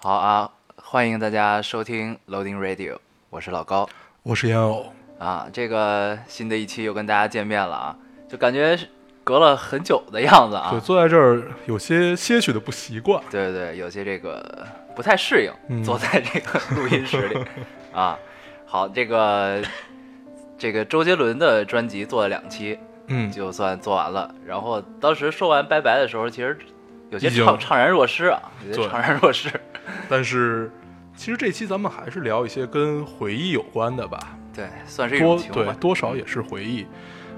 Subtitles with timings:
[0.00, 2.98] 好啊，欢迎大家收听 Loading Radio，
[3.30, 3.88] 我是老高
[4.22, 5.48] 我是烟偶，啊。
[5.52, 7.96] 这个新的一期又跟大家见面了啊，
[8.28, 8.78] 就感觉
[9.24, 10.78] 隔了很久的样子啊对，。
[10.78, 13.20] 坐在这儿有些些许的不习惯。
[13.28, 14.64] 对对对，有些这个
[14.94, 17.44] 不太适应，嗯坐在这个录音室里
[17.92, 18.16] 啊。
[18.66, 19.60] 好，这个
[20.56, 24.32] 这个周杰伦的专辑做了两期，嗯，就算做完了。
[24.46, 26.56] 然后当时说完拜拜的时候，其实
[27.10, 29.48] 有些怅怅然若失啊，有些怅然若失。
[30.08, 30.70] 但是
[31.16, 34.18] 其实这期咱们还是聊一些跟回忆有关的吧，
[34.54, 35.74] 对，算是一种多对。
[35.74, 36.86] 多少也是回忆。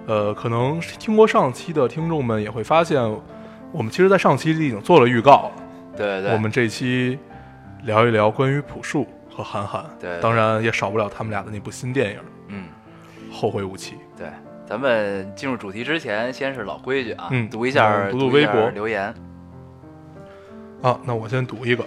[0.06, 3.00] 呃，可能听过上期的听众们也会发现，
[3.70, 5.62] 我们其实，在上期里已经做了预告了。
[5.96, 7.18] 对对对，我们这期
[7.84, 12.64] 聊一聊关于朴树和韩寒，对对当然也少不了他们俩的那部新电影嗯。
[13.32, 13.94] 《后会无期》。
[14.18, 14.26] 对，
[14.66, 19.14] 咱们进入主题之前，先是老规矩啊，嗯读一下嗯读读微博留言。
[20.82, 21.84] 啊，那我先读一个。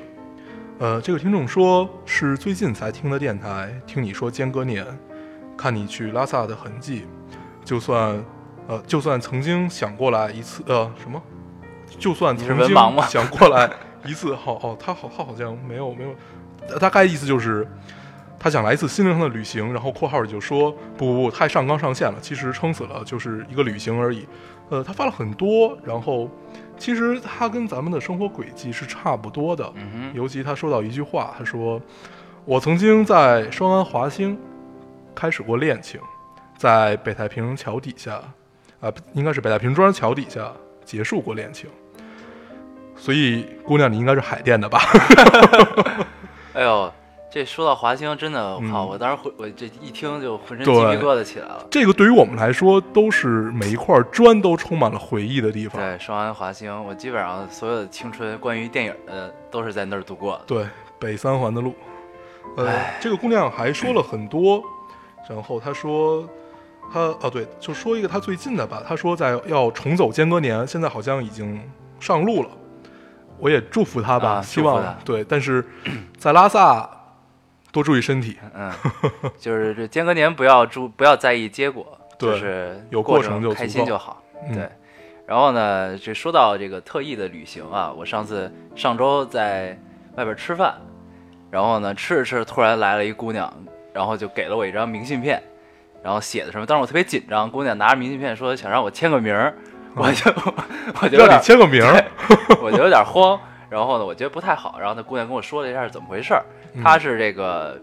[0.80, 4.86] 呃，这个听众说是最近才听的电台，听你说间隔年，
[5.58, 7.06] 看你去拉萨的痕迹，
[7.66, 8.24] 就算
[8.68, 11.22] 呃，就算曾经想过来一次，呃，什么？
[11.98, 12.76] 就算曾经
[13.08, 13.70] 想过来
[14.06, 16.10] 一次，好哦，他好，他好像没有没有，
[16.70, 17.68] 呃大概意思就是
[18.40, 24.28] 他想来一次心灵上的旅行，然后括号里就说不不不，太上纲上线了，其实撑死了就是一个旅行而已。
[24.70, 26.30] 呃，他发了很多，然后
[26.78, 31.82] 其实他跟咱们的生活轨迹是差不多的，嗯，尤其他说到一句话，他说
[32.46, 34.38] ：“我曾经在双安华兴
[35.16, 36.00] 开始过恋情，
[36.58, 38.22] 在北太平桥底下，
[38.82, 40.52] 啊、应该是北太平庄桥底下
[40.84, 41.70] 结束过恋情。”
[42.96, 44.80] 所以，姑娘，你应该是海淀的吧？
[46.54, 46.94] 哎呦，
[47.34, 48.86] 这说到华星，真的，我靠！
[48.86, 51.66] 嗯我当时回，我这一听就浑身鸡皮疙瘩起来了。
[51.72, 55.82] 这个对于我们来说，都是每一块砖都充满了回忆的地方。
[55.82, 60.44] 对，说完华星，我基本上所有的青春关于电影的都是在那儿度过的。
[60.46, 60.68] 对，
[61.00, 61.74] 北三环的路。
[62.56, 64.62] 呃唉，这个姑娘还说了很多，
[65.28, 66.30] 然后她说，
[66.94, 68.84] 她哦对，就说一个她最近的吧。
[68.88, 71.60] 她说在要重走间隔年，现在好像已经
[72.00, 72.50] 上路了。
[73.40, 75.24] 我也祝福她吧，啊希望对。
[75.24, 75.66] 但是
[76.16, 76.88] 在拉萨
[77.74, 78.72] 多注意身体，嗯，
[79.40, 81.86] 就是这间隔年不要注不要在意结果，
[82.20, 84.24] 对就是有过过程就开心就好。
[84.48, 84.70] 嗯对，
[85.26, 89.76] 然后呢，这说到这个特意的旅行啊，我上次上周在
[90.16, 90.76] 外边吃饭，
[91.50, 93.52] 然后呢吃着吃着突然来了一姑娘，
[93.92, 95.42] 然后就给了我一张明信片，
[96.04, 99.56] 然后写的什么，当时我特别紧张，姑娘拿着明信片说想让我签个名儿，
[99.96, 100.32] 我就
[101.02, 102.06] 我就让你签个名儿。
[102.62, 103.40] 我就有点慌。
[103.74, 104.78] 然后呢，我觉得不太好。
[104.80, 106.46] 然后那姑娘跟我说了一下是怎么回事儿。
[106.76, 107.80] 嗯她是这个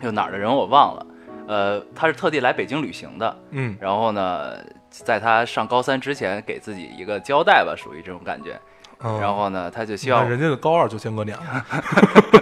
[0.00, 1.06] 就哪儿的人我忘了，
[1.46, 3.36] 呃，她是特地来北京旅行的。
[3.50, 4.56] 嗯然后呢，
[4.90, 8.58] 在她上高三之前给自己一个交代吧，属于这种感觉。
[9.04, 11.64] 嗯，然后呢，她就希望，人家的高二就间隔年了，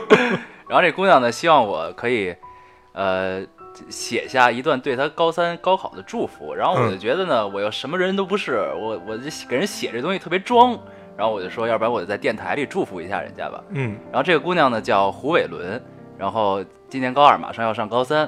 [0.66, 2.34] 然后这姑娘呢希望我可以，
[2.94, 3.44] 呃。
[3.88, 10.78] 写下一段对她高三高考的祝福，然后我就嗯觉得呢，我又什么人都不是，我我这给人写这东西特别装，
[11.20, 13.62] 然后我就说，要不然我就在电台里祝福一下人家吧。
[13.72, 15.78] 嗯然后这个姑娘呢叫胡伟伦，
[16.16, 18.26] 然后今年高二，马上要上高三，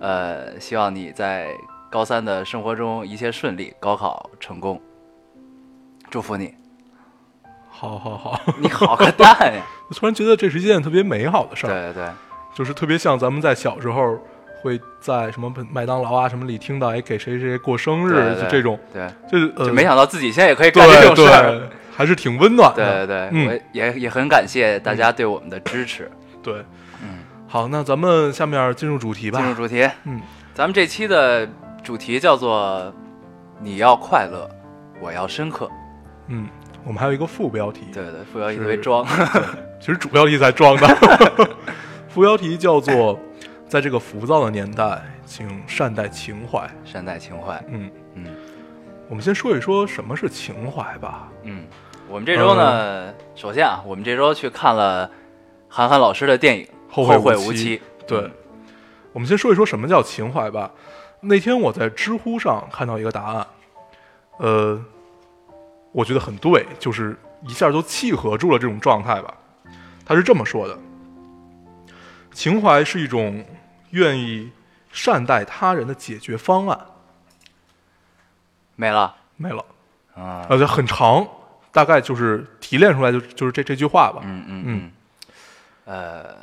[0.00, 1.48] 呃，希望你在
[1.90, 4.80] 高三的生活中一切顺利，高考成功，
[6.08, 6.54] 祝福你。
[7.68, 9.62] 好好好， 你好个蛋呀！
[9.90, 11.68] 我突然觉得这是一件特别美好的事儿。
[11.68, 12.10] 对对对，
[12.54, 14.18] 就是特别像咱们在小时候
[14.62, 21.68] 会在什么麦当劳啊什么里听到，哎，给谁谁过生日，就这种，对，就是呃，就没想到自己现在也可以干这种事儿。
[21.92, 23.06] 对，还是挺温暖的。
[23.06, 26.10] 对对，嗯我也也很感谢大家对我们的支持。
[26.42, 26.54] 对，
[27.02, 29.38] 嗯，好，那咱们下面进入主题吧。
[29.38, 30.20] 进入主题，嗯，
[30.54, 31.48] 咱们这期的
[31.82, 32.92] 主题叫做
[33.60, 34.48] “你要快乐，
[35.00, 35.70] 我要深刻
[36.28, 36.48] 嗯，
[36.84, 39.06] 我们还有一个副标题”。，对对，副标题是特别装。
[39.78, 41.48] 其实主标题才装的。
[42.08, 43.18] 副标题叫做
[43.68, 47.62] “在这个浮躁的年代，请善待情怀善待情怀”。。
[47.68, 48.24] 嗯，嗯
[49.08, 51.28] 我们先说一说什么是情怀吧。
[51.44, 51.64] 嗯，
[52.12, 55.10] 我们这周呢，首先啊，我们这周去看了
[55.66, 57.78] 韩寒老师的电影《后会会无无期》。
[58.06, 58.32] 对嗯，
[59.14, 60.70] 我们先说一说什么叫情怀吧。
[61.22, 63.46] 那天我在知乎上看到一个答案，
[64.36, 64.78] 呃，
[65.92, 67.16] 我觉得很对，就是
[67.46, 69.34] 一下就契合住了这种状态吧。
[70.04, 70.78] 他是这么说的：
[72.30, 73.42] 情怀是一种
[73.92, 74.52] 愿意
[74.90, 76.78] 善待他人的解决方案。
[78.76, 79.16] 没了。
[79.38, 79.64] 没了，
[80.14, 81.26] 啊，而且很长，
[81.72, 84.20] 大概就是提炼出来就就是这这句话吧。
[84.24, 84.92] 嗯嗯嗯嗯，
[85.86, 86.36] 呃，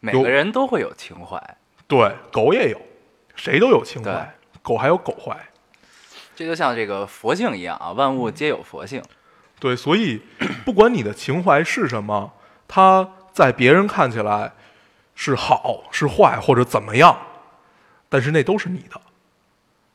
[0.00, 1.38] 每个人都会有情怀，
[1.86, 2.80] 对，狗也有，
[3.34, 5.36] 谁都有情怀，狗还有狗怀。
[6.34, 9.02] 这就像这个佛性一样啊，万物皆有佛性。
[9.58, 10.20] 对，所以
[10.64, 12.32] 不管你的情怀是什么，
[12.68, 14.52] 它在别人看起来
[15.14, 17.18] 是好是坏或者怎么样，
[18.08, 19.00] 但是那都是你的，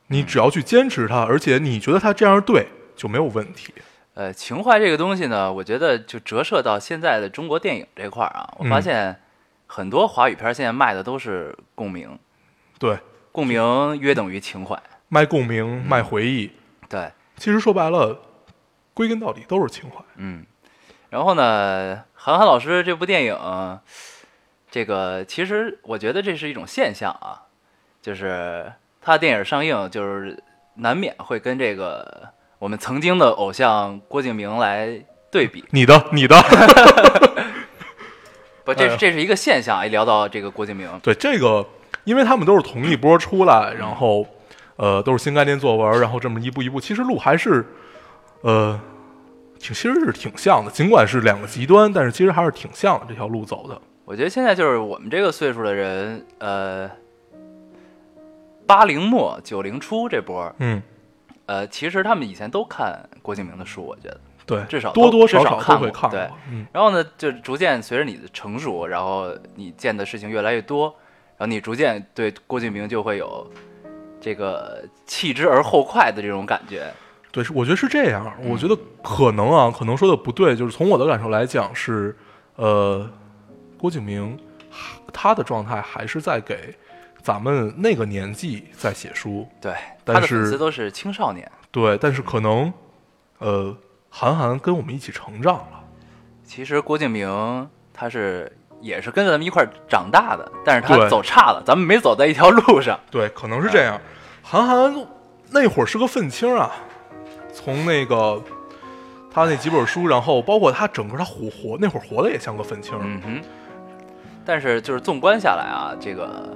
[0.08, 3.72] 你只要去坚持它，而且你觉得它这样对就没有问题。
[4.14, 9.20] 呃，情怀这个东西呢，我觉得就折射到现在的中国电影这块儿啊，我发嗯现
[9.66, 12.18] 很多华语片儿现在卖的都是共鸣，
[12.78, 12.98] 对，
[13.30, 14.78] 共鸣约等于情怀。
[15.08, 16.50] 卖共鸣，卖回忆，
[16.88, 18.20] 对，其实说白了，
[18.92, 20.04] 归根到底都是情怀。
[20.16, 20.44] 嗯，
[21.08, 23.80] 然后呢，韩寒老师这部电影，
[24.70, 27.44] 这个其实我觉得这是一种现象啊，
[28.02, 30.42] 就是他电影上映，就是
[30.74, 32.28] 难免会跟这个
[32.62, 34.88] 我们曾经的偶像郭敬明来
[35.32, 35.64] 对比。
[35.70, 36.36] 你的，你的，
[38.64, 39.84] 不，这是这是一个现象。
[39.84, 41.66] 一聊到这个郭敬明，对这个，
[42.04, 44.24] 因为他们都是同一波出来，然后
[44.76, 47.66] 呃都是新概念作文，然后这么一步一步，其实路还是
[48.42, 48.80] 呃
[49.58, 53.76] 挺其实是挺像的，尽管是两个极端，但是其实还是挺像的这条路走的。
[54.04, 56.88] 我觉得现在就是我们这个岁数的人，呃，
[58.68, 60.80] 八零末九零初这波，嗯，
[61.46, 64.20] 呃，其实他们以前都看郭敬明的书，我觉得。
[64.44, 66.28] 对，至少多多少少少看过都会看过对。
[66.50, 70.86] 嗯，然后呢，就逐渐随着你的成熟，然后你见的事情越来越多，
[71.36, 73.48] 然后你逐渐对郭敬明就会有
[74.20, 76.92] 这个弃之而后快的这种感觉。
[77.30, 78.36] 对，是我觉得是这样。
[78.42, 82.16] 嗯我觉得可能啊，可能说的不对，就是从我的感受来讲是，
[82.56, 83.08] 呃，
[83.78, 84.36] 郭敬明
[85.12, 86.74] 他的状态还是在给
[87.22, 89.46] 咱们那个年纪在写书。
[89.60, 89.72] 对，
[90.04, 91.50] 但他的粉是丝都是青少年。
[91.70, 92.72] 对，但是可能，
[93.38, 93.74] 呃，
[94.10, 95.84] 韩寒跟我们一起成长了。
[96.44, 102.98] 其实郭敬明他是也是跟着咱们一块儿长大的，但是他走岔了，咱们没走在一条路上。
[103.10, 103.98] 对，可能是这样。
[104.42, 105.06] 韩寒
[105.50, 106.70] 那会儿是个愤青啊，
[107.54, 108.42] 从那个
[109.30, 112.98] 他那几本书，然后包括他整个他活活那会儿活的也像个愤青。
[113.00, 113.42] 嗯哼。
[114.44, 116.54] 但是就是纵观下来啊，这个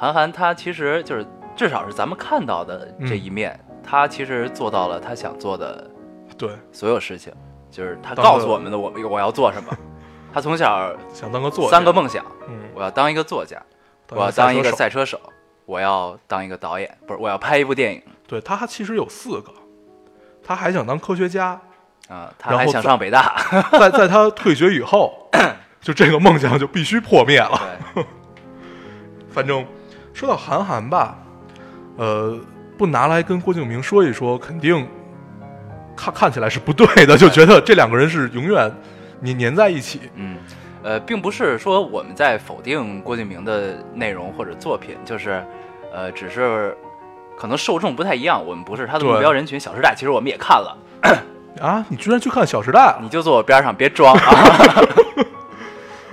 [0.00, 5.90] 韩寒他其实就是至少是咱们看到的这一面，他其实做到了他想做的
[6.38, 7.30] 对，所有事情，
[7.70, 9.76] 就是他告诉我们的我我要做什么。
[10.32, 11.70] 他从小想当个作家。
[11.70, 13.60] 三个，梦想，嗯，我要当一个作家，
[14.08, 15.20] 我要当当一个赛车手。
[15.66, 19.52] 我要当一个导演，不是我要拍一部电影对他其实有四个，
[20.42, 21.60] 他还想当科学家。
[22.08, 23.40] 啊、他还想上北大，
[23.78, 25.28] 在在他退学以后，
[25.80, 27.60] 就这个梦想就必须破灭了。
[27.94, 28.04] 对，
[29.30, 29.64] 反正
[30.12, 31.16] 说到韩寒吧，
[31.96, 32.38] 呃，
[32.76, 34.86] 不拿来跟郭敬明说一说，肯定
[35.96, 38.70] 看看起来是不对的，就觉得这两个人是永远
[39.24, 40.00] 粘粘在一起。
[40.14, 40.36] 嗯，
[40.82, 45.44] 呃，并不是说我们在否定郭敬明的内容或者作品，就是，
[45.92, 46.76] 呃，只是
[47.36, 49.58] 可能受众不太一样，我们不是他的目标人群。
[49.62, 50.78] 《小时代》 其实我们也看了，
[51.60, 52.98] 啊，你居然去看《小时代》了？
[53.02, 54.34] 你就坐我边上，别装啊。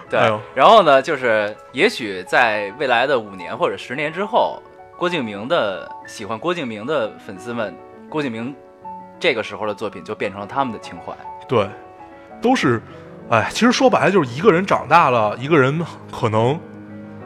[0.09, 4.62] 对，哎然后呢，就是也许在未来的五年或者十年之后，
[4.98, 7.75] 郭敬明的喜欢郭敬明的粉丝们，
[8.09, 8.56] 郭敬明
[9.19, 11.13] 这个时候的作品就变成了他们的情怀。
[11.48, 11.68] 对，
[12.42, 12.81] 都是，
[13.30, 15.80] 哎，其实说白了就是一个人长大了，一个人
[16.12, 16.59] 可能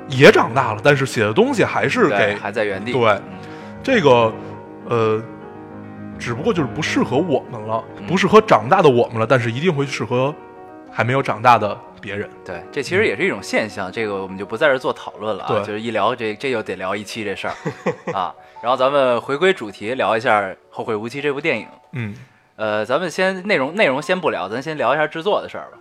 [0.07, 2.91] 也长大了，但是写的东西还是对，给还在原地。
[2.91, 3.21] 对嗯
[3.83, 4.31] 这个，
[4.89, 5.19] 呃，
[6.19, 10.33] 只不过就是不适合我们了，嗯不适合长大的我们了，但是一定会适合
[10.91, 12.29] 还没有长大的别人。
[12.45, 15.47] 对，这其实也是一种现象，这个我们就不在这儿做讨论了啊。
[15.47, 17.53] 对就是一聊这这又得聊一期这事儿
[18.13, 18.33] 啊。
[18.61, 21.67] 然后咱们回归主题，聊一下《后会无期》这部电影。
[21.93, 22.15] 嗯，
[22.57, 25.77] 呃，咱们先内容内容先不聊，咱先聊一下制作的事儿吧。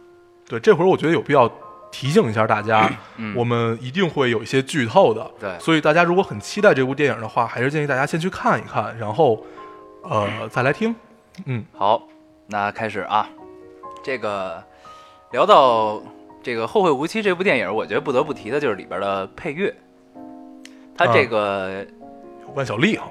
[0.49, 1.51] 对，这会儿我觉得有必要
[1.93, 5.31] 提醒一下大家，嗯我们一定会有一些剧透的。
[5.39, 9.45] 对所以大家如果很期待这部电影的话，还是建议大家先去看一看，然后
[10.03, 10.95] 呃再来听。
[11.45, 12.03] 嗯，好，
[12.47, 13.29] 那开始啊。
[14.03, 14.63] 这个
[15.33, 16.03] 聊到
[16.43, 19.73] 这个《后会无期》这部电影，我觉得不得不提的就是里边的配乐。
[20.97, 21.87] 它这个、
[22.43, 23.09] 有关小丽哈，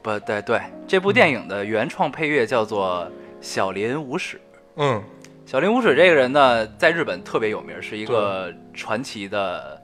[0.00, 3.06] 不对对，这部电影的原创配乐叫做
[3.40, 4.40] 小林武史。
[4.76, 5.02] 嗯，
[5.44, 9.78] 小林武史这个人呢，在日本特别有名，是一个传奇的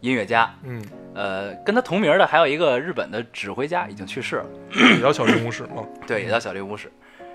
[0.00, 0.54] 音乐家。
[0.62, 0.80] 嗯，
[1.14, 5.84] 呃，跟他同名的还有一个日本的指挥家，已经去世了，也叫小林武史吗。
[6.06, 6.92] 对，也叫小林武史。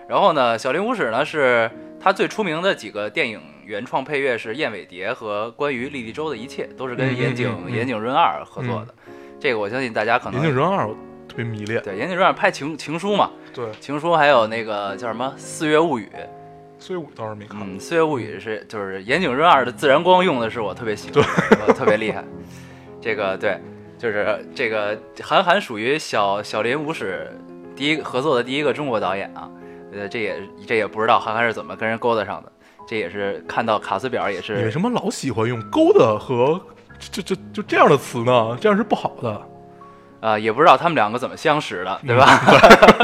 [0.07, 8.95] 然后呢，小林武史呢是他最出名的几个电影原创配乐是《燕尾蝶》和《关于莉莉周的一切》，都是跟岩井、岩井润二合作的。
[9.39, 10.95] 这个我相信大家可能岩井润二我
[11.27, 11.79] 特别迷恋。
[11.83, 16.09] 对岩井润二拍情情书嘛，对，情书还有那个叫什么《四月物语》，
[16.83, 17.61] 所以我倒是没看。
[17.61, 21.23] 嗯，《四月物语》是就是岩井润二的自然光用的是我特别喜欢，
[21.67, 22.25] 我特别厉害。
[22.99, 23.61] 这个对，
[23.99, 27.31] 就是这个韩寒属于小小林武史
[27.75, 29.47] 第一合作的第一个中国导演啊，
[29.93, 32.51] 呃，这也这也不知道韩寒是怎么跟人勾搭上的。
[32.89, 36.59] 这也是看到卡斯表也是你为什么老喜欢用勾的和
[36.97, 38.57] 就就就这样的词呢？
[38.59, 39.47] 这样是不好的。
[40.21, 42.25] 啊、也不知道他们两个怎么相识的，对吧？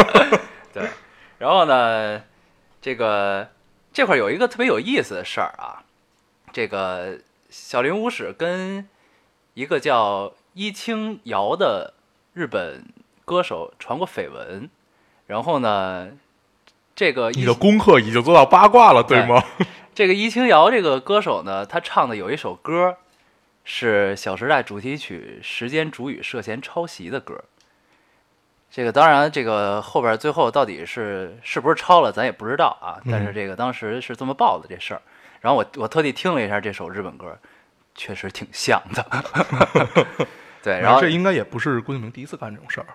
[0.74, 0.90] 对。
[1.38, 2.20] 然后呢，
[2.82, 3.48] 这个
[3.94, 5.86] 这块儿有一个特别有意思的事儿啊，
[6.52, 7.20] 这个
[7.52, 8.90] 小林武史跟
[9.54, 11.94] 一个叫伊清瑶的
[12.34, 12.86] 日本
[13.24, 14.68] 歌手传过绯闻，
[15.28, 16.10] 然后呢，
[16.96, 19.44] 这个你的功课已经做到八卦了，对吗？
[19.94, 22.98] 这个伊清瑶这个歌手呢，他唱的有一首歌
[23.64, 27.44] 是《小时代》主题曲《时间煮雨》涉嫌抄袭的歌。
[28.72, 33.00] 这个当然，这个后边最后到底是是不是抄了，咱也不知道啊。
[33.10, 35.02] 但是嗯这个当时是这么报的这事儿。
[35.42, 37.38] 然后我我特地听了一下这首日本歌，
[37.94, 39.06] 确实挺像的。
[40.64, 42.88] 对，然后这应该也不是郭敬明第一次干这种事儿。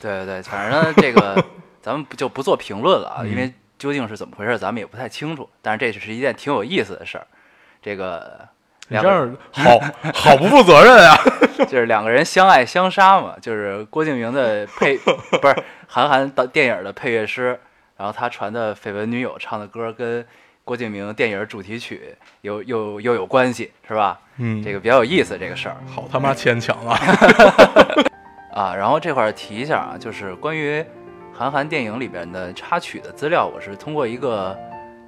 [0.00, 1.42] 对对对，反正，这个
[1.84, 5.46] 咱们不就不做评论了啊，嗯因为究竟是怎么回事，咱们也不太清楚。
[5.60, 7.26] 但是这是一件挺有意思的事儿。
[7.82, 8.48] 这个
[8.88, 9.78] 两这样好
[10.14, 11.14] 好不负责任啊！
[11.68, 14.96] 就是两个人相爱相杀嘛，就是郭敬明的配
[15.42, 15.54] 不是
[15.86, 17.60] 韩寒的电影的配乐师，
[17.98, 20.26] 然后他传的绯闻女友唱的歌跟
[20.64, 24.18] 郭敬明电影主题曲有又又有关系，是吧？
[24.38, 26.98] 嗯，这个比较有意思这个事儿好他妈牵强啊！
[28.54, 28.74] 啊。
[28.74, 30.82] 然后这块儿提一下啊，就是关于
[31.36, 34.56] 韩寒电影里边的插曲的资料，我是通过一个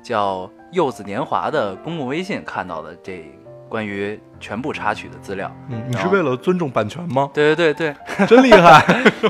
[0.02, 3.24] 叫“柚子年华”的公共微信看到的这
[3.68, 5.48] 关于全部插曲的资料。
[5.68, 7.30] 嗯，你是为了尊重版权吗？
[7.32, 8.84] 对对对对， 真厉害！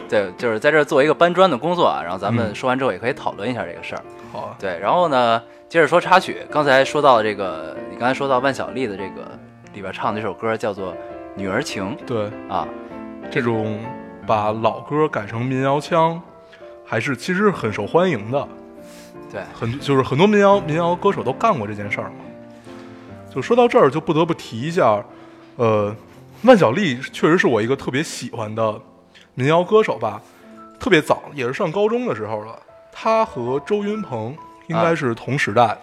[0.08, 4.02] 对，就是在这儿做一个搬砖的工作啊，然后咱们嗯说完之后也可以讨论一下这个事儿。
[4.32, 9.38] 好啊，对，然后呢，接着说插曲，刚才说到这个，你刚才说到万晓利的这个
[9.74, 10.92] 里边唱的这首歌叫做
[11.34, 12.66] 《女儿情对，》啊，
[13.30, 13.78] 这种
[14.26, 16.20] 把老歌改成民谣腔，
[16.86, 18.48] 还是其实很受欢迎的。
[19.30, 22.14] 对，很就是很多民谣民谣歌手都干过这件事儿嘛。
[23.34, 25.04] 就说到这儿，就不得不提一下，
[25.56, 25.94] 呃，
[26.44, 28.80] 万晓利确实是我一个特别喜欢的
[29.34, 30.22] 民谣歌手吧。
[30.78, 32.58] 特别早，也是上高中的时候了。
[32.92, 34.36] 他和周云鹏
[34.68, 35.76] 应该是同时代，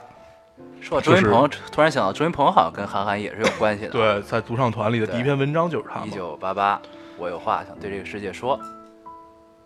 [0.80, 6.12] 说到周云就是鹏，突然想到周云鹏好像跟韩寒也是有关系的。，对，在独唱团里的第一篇文章就是他嘛一。
[6.12, 6.80] 九八八，
[7.18, 8.60] 我有话想对这个世界说，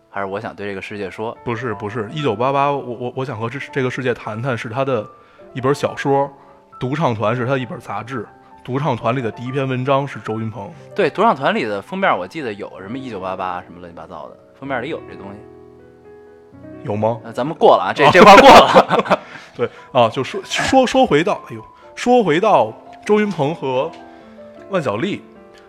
[0.09, 1.37] 还是我想对这个世界说？
[1.43, 5.05] 不是不是，一九八八，我我我想和这这个世界谈谈，是他的
[5.53, 6.31] 一本小说，
[6.79, 8.27] 独唱团是他的一本杂志，
[8.63, 10.71] 独唱团里的第一篇文章是周云鹏。
[10.95, 15.39] 对，独唱团里的封面我记得有什么一九八八什么乱七八糟的，封面里有这东西。
[16.83, 17.19] 有吗？
[17.23, 19.19] 呃，咱们过了啊，这这块儿过了。
[19.55, 21.63] 对啊，就说说说回到，哎呦，
[21.95, 22.73] 说回到
[23.05, 23.91] 周云鹏和
[24.69, 25.21] 万晓利，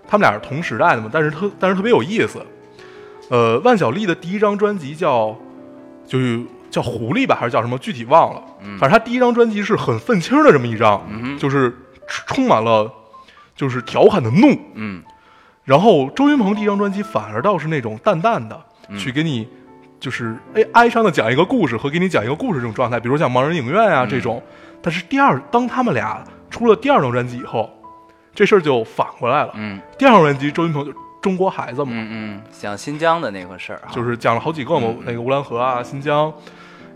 [0.06, 2.44] 他们俩是同时代的嘛，但是特但是特别有意思。
[3.28, 5.36] 呃，万晓利的第一张专辑叫
[6.06, 7.78] 就是叫狐狸吧，还是叫什么？
[7.78, 8.42] 具体忘了。
[8.62, 11.76] 嗯反正他第一张专辑是很愤青的这么一张，嗯就是
[12.26, 12.90] 充满了
[13.54, 14.58] 就是调侃的怒。
[14.74, 15.02] 嗯
[15.64, 18.58] 然后周云鹏第一张专辑反而倒是那种淡淡的，
[18.88, 19.46] 嗯去给你
[20.00, 24.42] 就是哎哀伤的讲一个故事和给你讲一个故事这种状态，比如像盲人影院啊嗯这种。
[24.80, 27.68] 但是第二，当他们俩出了第二张专辑以后，
[28.34, 29.52] 这事儿就反过来了。
[29.56, 36.32] 嗯第二张专辑周云鹏就中国孩子嘛，嗯嗯，讲新疆的那个事儿啊，就是讲了好几个嘛，嗯那个乌兰河啊、新疆，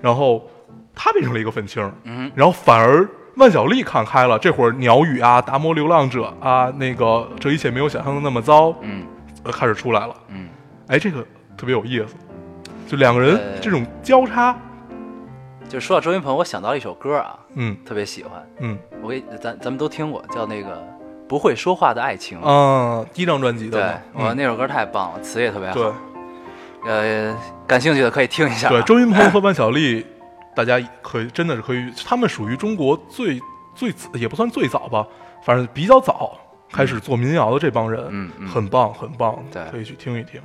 [0.00, 0.49] 然后
[0.95, 2.31] 他变成了一个愤青，嗯。
[2.35, 9.05] 然后反而万晓利看开了，这会儿鸟语啊、达摩流浪者啊，那个这一切没有想象的那么糟，嗯。
[9.45, 10.14] 呃，开始出来了。
[10.29, 10.49] 嗯，
[10.87, 11.26] 哎，这个
[11.57, 12.14] 特别有意思，
[12.87, 13.59] 就两个人呃。
[13.59, 14.57] 这种交叉，
[15.69, 17.76] 就说到周云鹏，我想到了一首歌啊，嗯。
[17.85, 18.79] 特别喜欢，嗯。
[19.02, 20.81] 我给咱咱们都听过，叫那个
[21.33, 22.39] 不会说话的爱情。
[22.45, 23.81] 嗯，第一张专辑的
[24.12, 25.75] 对我那首歌太棒了，词也特别好。
[25.75, 25.93] 对
[26.85, 27.35] 呃，
[27.67, 28.71] 感兴趣的可以听一下啊。
[28.71, 30.05] 对，周云鹏和万晓利，
[30.55, 33.41] 大家可以真的是可以，他们属于中国最
[33.75, 35.07] 最也不算最早吧，
[35.43, 36.39] 反正比较早
[36.71, 40.39] 开始做民谣的这帮人，嗯嗯，很棒很棒，对可以去听一听。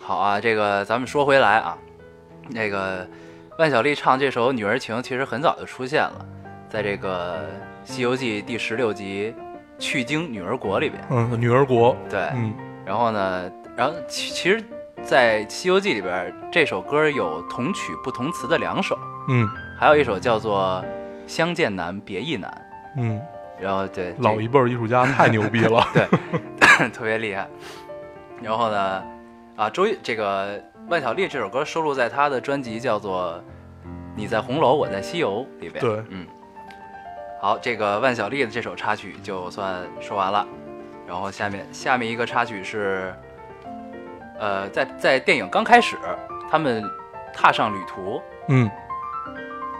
[0.00, 0.40] 好啊。
[0.40, 1.76] 这个咱们说回来啊，
[2.48, 3.06] 那个
[3.58, 6.24] 万晓利唱这首《女儿情》其实很早就出现了，
[6.70, 7.40] 在这个
[7.84, 9.34] 《西游记》第十六集
[9.78, 11.02] 《去经女儿国》里边。
[11.10, 12.54] 嗯，女儿国，对，嗯
[12.84, 14.64] 然后呢，然后其其实，
[15.02, 20.82] 在《西游记》里边，这首歌有同曲不同词的两首，嗯还有一首叫做
[21.30, 22.50] 《相见难，别亦难》。
[23.00, 23.20] 嗯，
[23.60, 27.46] 然后对老一辈艺术家太牛逼了， 对 特别厉害。
[28.42, 29.02] 然后呢，
[29.56, 33.34] 啊，周一这个万晓利这首歌收录在他的专辑叫做
[34.16, 35.80] 《你在红楼，我在西游》里边。
[35.84, 36.26] 对嗯。
[37.40, 40.46] 好，这个万晓利的这首插曲就算说完了。
[41.06, 43.14] 然后下面下面一个插曲是，
[44.38, 45.96] 呃，在在电影刚开始，
[46.50, 46.84] 他们
[47.32, 48.70] 踏上旅途嗯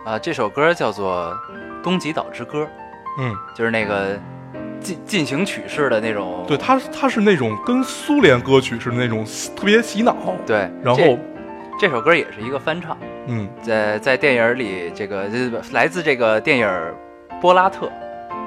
[0.06, 1.36] 啊、这首歌叫做
[1.82, 2.64] 《东极岛之歌》，
[3.18, 4.18] 嗯，就是那个
[4.80, 6.44] 进进行曲式的那种。
[6.48, 10.16] 对，它它是那种跟苏联歌曲似的那种特别洗脑。
[10.46, 11.18] 对，然后这
[11.80, 12.96] 这首歌也是一个翻唱，
[13.26, 15.28] 嗯在在电影里，这个
[15.72, 16.66] 来自这个电影
[17.40, 17.86] 《波拉特》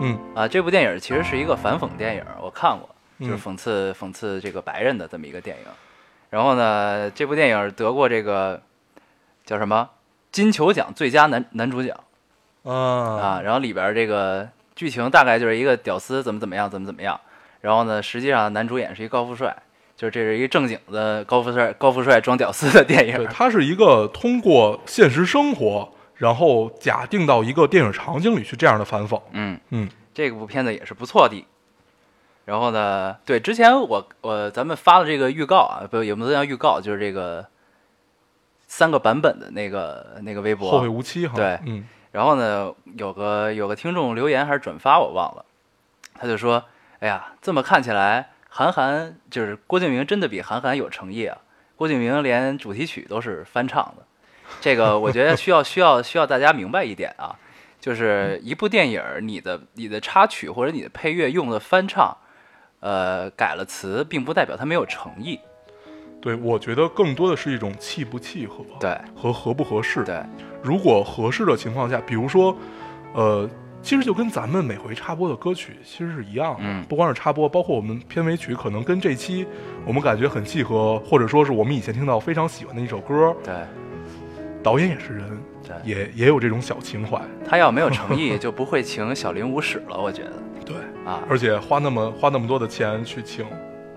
[0.01, 5.63] 嗯啊，这部电影其实是一个反讽电影，我看过，就是嗯讽刺讽刺这个白人的这么一个电影。
[6.29, 8.61] 然后呢，这部电影得过这个
[9.45, 9.89] 叫什么
[10.31, 11.95] 金球奖最佳男男主角
[12.63, 13.41] 啊啊。
[13.43, 17.19] 然后里边这个剧情大概就是一个屌丝怎么怎么样怎么怎么样。
[17.61, 19.55] 然后呢，实际上男主演是一高富帅，
[19.95, 23.27] 就是这是一个正经的高富帅高富帅装屌丝的电影对，。
[23.27, 29.19] 它是一个通过现实生活，然后假定到一个电影场景里去这样的反讽。
[29.31, 31.43] 嗯嗯这部片子也是不错的。
[32.45, 37.47] 然后呢，对，之前我我咱们发了这个预告啊，不也不能叫预告，就是这个
[38.67, 40.69] 三个版本的那个那个微博。
[40.69, 41.33] 后会无期哈。
[41.35, 45.43] 对嗯然后呢，有个有个听众留言还是转发我忘了，
[46.13, 46.63] 他就说
[47.01, 51.39] ：“哎呀，这么看起来，韩寒就是郭敬明真的比韩寒有诚意啊！
[51.77, 54.05] 郭敬明连主题曲都是翻唱的，
[54.59, 57.35] 这个我觉得需要需要需要大家明白一点啊，
[57.79, 62.15] 就是一部电影你的你的插曲或者你的配乐用的翻唱，
[62.79, 65.39] 呃，改了词，并不代表它没有诚意。
[66.21, 70.03] 对，我觉得更多的是一种契不契合，对和合不合适。
[70.03, 70.21] 对，
[70.61, 72.55] 如果合适的情况下，比如说，
[73.13, 73.49] 呃，
[73.81, 79.47] 其实就跟咱们每回插播的歌曲其实是一样的，嗯不光是插播，包括我们片尾曲，可能跟这期
[79.83, 83.55] 我们感觉很契合，或者说是我们以前听到非常喜欢的一首歌，对
[84.63, 89.99] 导演也是人，对，也也有这种小情怀，他要没有诚意， 就不会请小林武史了。
[89.99, 90.31] 我觉得。
[90.65, 90.75] 对，
[91.05, 93.45] 啊，而且花那么花那么多的钱去请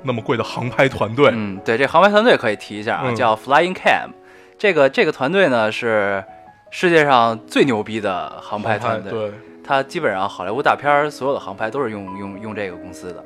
[0.02, 3.14] 那么贵的航拍团队，嗯，对，这航拍团队可以提一下啊，嗯。
[3.14, 4.10] 叫 Flying Cam。
[4.56, 6.24] 这个这个团队呢是
[6.70, 13.24] 世界上最牛逼的航拍团队，对，它基本上好莱坞大片所有的航拍都是用用用这个公司的。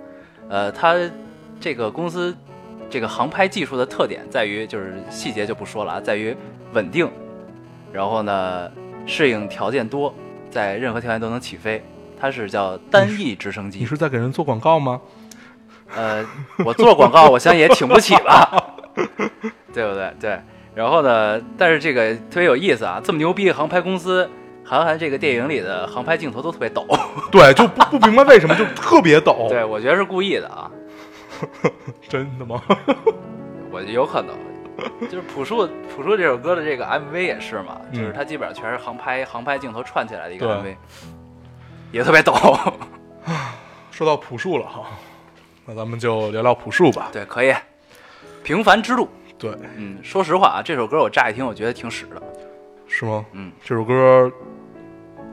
[0.49, 0.97] 呃，它
[1.61, 2.37] 这个公司
[2.91, 6.37] 这个航拍技术的特点在于，就是细节就不说了啊，在于
[6.73, 7.09] 稳定，
[7.93, 8.71] 然后呢
[9.07, 10.15] 适应条件多，
[10.51, 11.83] 在任何条件都能起飞。
[12.21, 13.87] 它是叫单翼直升机你。
[13.87, 15.01] 是在给人做广告吗？
[15.95, 16.25] 呃，
[16.65, 18.51] 我做广告，我相信也请不起吧，
[19.73, 20.13] 对不对？
[20.21, 20.41] 对。
[20.75, 24.29] 然后呢，但是这个特别有意思啊，这么牛逼的航拍公司，
[24.65, 26.87] 韩寒这个电影里的航拍镜头都特别抖，
[27.33, 30.71] 对，就不不明白为什么就特别抖，对我觉得是故意的啊，
[32.09, 32.61] 真的吗？
[33.71, 34.35] 我有可能。
[35.11, 40.77] 就是朴树朴树这首歌的这个 MV 也是嘛，嗯就是它基本上全是航拍航拍镜头串起来的一个 MV，
[41.93, 42.35] 也特别逗。
[43.91, 44.87] 说到朴树了哈，
[45.67, 47.09] 那咱们就聊聊朴树吧。
[47.13, 47.53] 对，可以。
[48.45, 52.23] 平凡之路，对，嗯，说实话啊，这首歌我乍一听我觉得挺屎的，
[52.87, 53.25] 是吗？
[53.33, 54.31] 嗯，这首歌，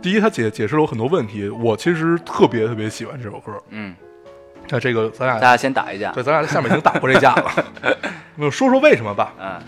[0.01, 3.53] 第一，它解解释了我很多问题，我其实特别特别喜欢这首歌。
[3.69, 3.95] 嗯，
[4.69, 7.51] 那这个咱俩咱俩先打一架，对，咱俩在下面已经打过这架了。
[8.35, 9.33] 那说说为什么吧。
[9.39, 9.61] 嗯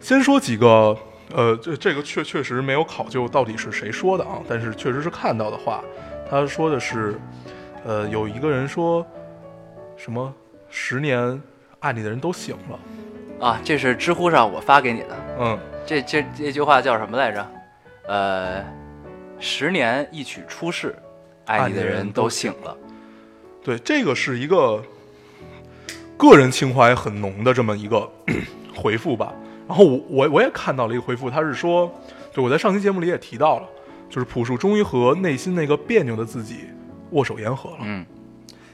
[0.00, 0.94] 先说几个，
[1.34, 5.82] 呃，这这个确确实没有考究到底是谁说的啊，但是确实是看到的话，
[6.28, 7.18] 他说的是，
[7.86, 9.06] 呃，有一个人说，
[9.96, 10.30] 什么
[10.68, 11.40] 十年
[11.80, 17.50] 爱你的人都醒了，啊，这是知乎上我发给你的，嗯，这这这句话叫什么来着？
[18.06, 18.62] 呃，
[19.40, 20.94] 十年一曲出世，
[21.46, 22.76] 爱你的人都醒了。
[23.64, 24.84] 对，这个是一个
[26.16, 28.08] 个人情怀很浓的这么一个
[28.74, 29.32] 回复吧。
[29.66, 31.90] 然后我我我也看到了一个回复，他是说，
[32.32, 33.68] 对我在上期节目里也提到了，
[34.10, 36.66] 就是朴树终于和内心那个别扭的自己
[37.12, 37.78] 握手言和了。
[37.80, 38.04] 嗯，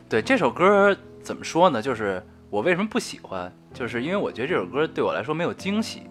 [0.09, 1.81] 对这首歌怎么说呢？
[1.81, 6.03] 就是我为什么不喜欢，就是因为我觉得这首歌对我来说没有惊喜，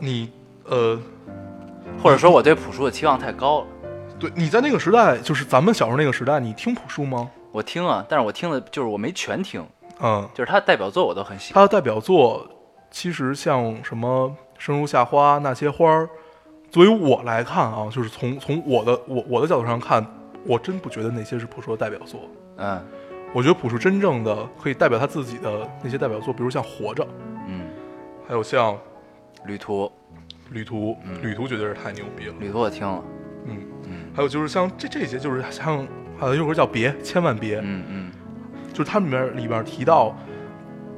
[0.00, 0.30] 你
[0.64, 0.98] 呃，
[2.02, 3.66] 或者说我对朴树的期望太高了。
[4.18, 7.30] 对，你在那个时代，就是咱们小时候那个时代，你听朴树吗？
[7.52, 9.64] 我听啊，但是我听的就是我没全听，
[10.04, 11.54] 嗯，就是他的代表作我都很喜欢。
[11.54, 12.46] 他的代表作
[12.90, 16.08] 其实像什么《生如夏花》那些花儿，
[16.70, 20.06] 作为我来看啊，就是从从我的我我的角度上看，
[20.44, 22.20] 我真不觉得那些是朴树的代表作。
[22.58, 22.80] 嗯。
[23.32, 27.02] 我觉得朴树真正的可以代表他自己的那些代表作，比如像《活着》，
[27.48, 27.66] 嗯，
[28.28, 28.74] 还有像
[29.46, 29.90] 《旅途。
[30.50, 31.20] 旅途》，嗯。
[31.20, 32.34] 旅途绝对是太牛逼了。
[32.38, 33.02] 旅途我听了，
[33.46, 34.10] 嗯，嗯。
[34.14, 35.84] 还有就是像这这些，就是像
[36.16, 38.12] 还有一首歌叫《别》，千万别，嗯嗯
[38.74, 40.14] 就是它里面里边提到，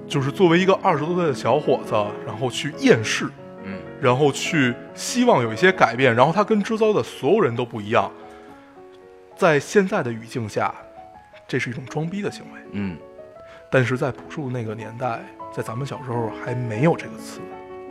[0.08, 1.94] 就是作为一个二十多岁的小伙子，
[2.26, 3.26] 然后去厌世，
[3.62, 3.78] 嗯。
[4.00, 8.10] 然后去希望有一些改变，然后他跟周遭的所有人都不一样，
[9.36, 10.74] 在现在的语境下，
[11.46, 12.96] 这是一种装逼的行为，嗯。
[13.70, 15.20] 但是在朴树那个年代，
[15.52, 17.40] 在咱们小时候还没有这个词，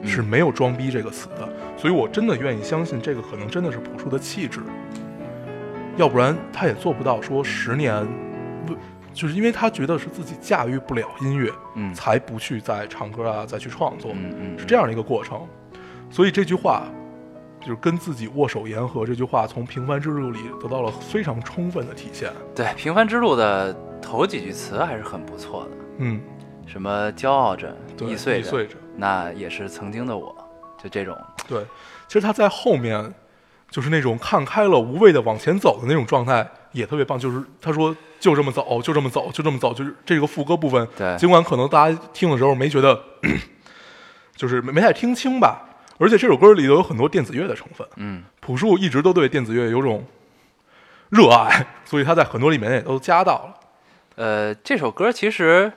[0.01, 0.07] 嗯。
[0.07, 4.61] 是没有装逼这个词的，所以我真的愿意相信这个可能真的是朴树的气质。
[5.97, 8.05] 要不然他也做不到说十年，
[8.65, 8.75] 不
[9.15, 15.41] 就是因为他觉得是自己驾驭不了音乐，嗯才不去再唱歌啊，再去创作，嗯嗯，是这样的一个过程。
[16.11, 16.83] 所以这句话
[17.61, 22.29] 就是跟自己握手言和这句话，从《平凡之路》里得到了非常充分的体现。
[22.53, 26.21] 对《平凡之路》的头几句词还是很不错的，嗯，
[26.67, 28.75] 什么骄傲着、易碎着，碎着。
[28.97, 30.35] 那也是曾经的我，
[30.81, 31.65] 就这种，对，
[32.07, 33.13] 其实他在后面
[33.69, 37.17] 就是那种看开了、无畏的往前走的那种状态，也特别棒。
[37.17, 40.87] 就是他说就这么走，就这么走，就这么走，就是这个副歌部分。
[40.95, 43.01] 对尽管可能大家听的时候没觉得，
[44.35, 45.61] 就是没没太听清吧。
[45.97, 50.05] 而且这首歌里头有很多电子乐的成分，嗯朴树一直都对电子乐有种
[51.09, 53.53] 热爱，所以他在很多里面也都加到了。
[54.15, 55.71] 呃，这首歌其实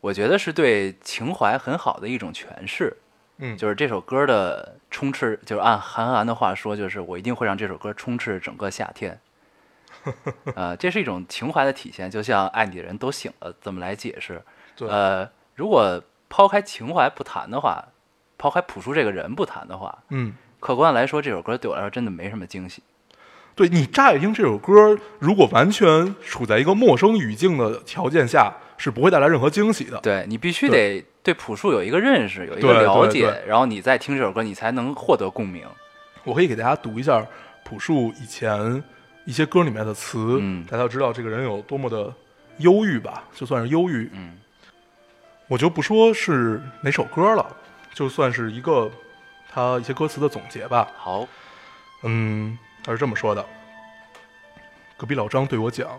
[0.00, 2.96] 我觉得是对情怀很好的一种诠释，
[3.38, 9.20] 嗯，就是这首歌的充斥，就是按韩寒的话说，就是我一定会让这首歌充斥整个夏天。
[10.54, 14.42] 呃，这是一种情怀的体现，就像爱你的人都醒了这么来解释。
[14.76, 17.84] 对，呃，如果抛开情怀不谈的话，
[18.36, 22.82] 抛开朴树这个人不谈的话，嗯，客观来说，这首歌对我来说真的没什么惊喜。
[23.54, 29.98] 对你乍一听这首歌，如果完全处在一个陌生语境的条件下，是不会带来任何惊喜的。
[29.98, 35.66] 对你必须得对朴树有一个认识，有一个了解，然后你再听这首歌，你才能获得共鸣。
[36.22, 37.26] 我可以给大家读一下
[37.64, 38.80] 朴树以前
[39.28, 42.10] 一些歌里面的词，嗯大家知道这个人有多么的
[42.60, 44.08] 忧郁吧，就算是忧郁。
[44.14, 44.38] 嗯
[45.48, 47.46] 我就不说是哪首歌了，
[47.92, 48.90] 就算是一个
[49.52, 50.88] 他一些歌词的总结吧。
[50.96, 51.28] 好，
[52.04, 53.44] 嗯，他是这么说的：
[54.96, 55.90] 隔壁老张对我讲，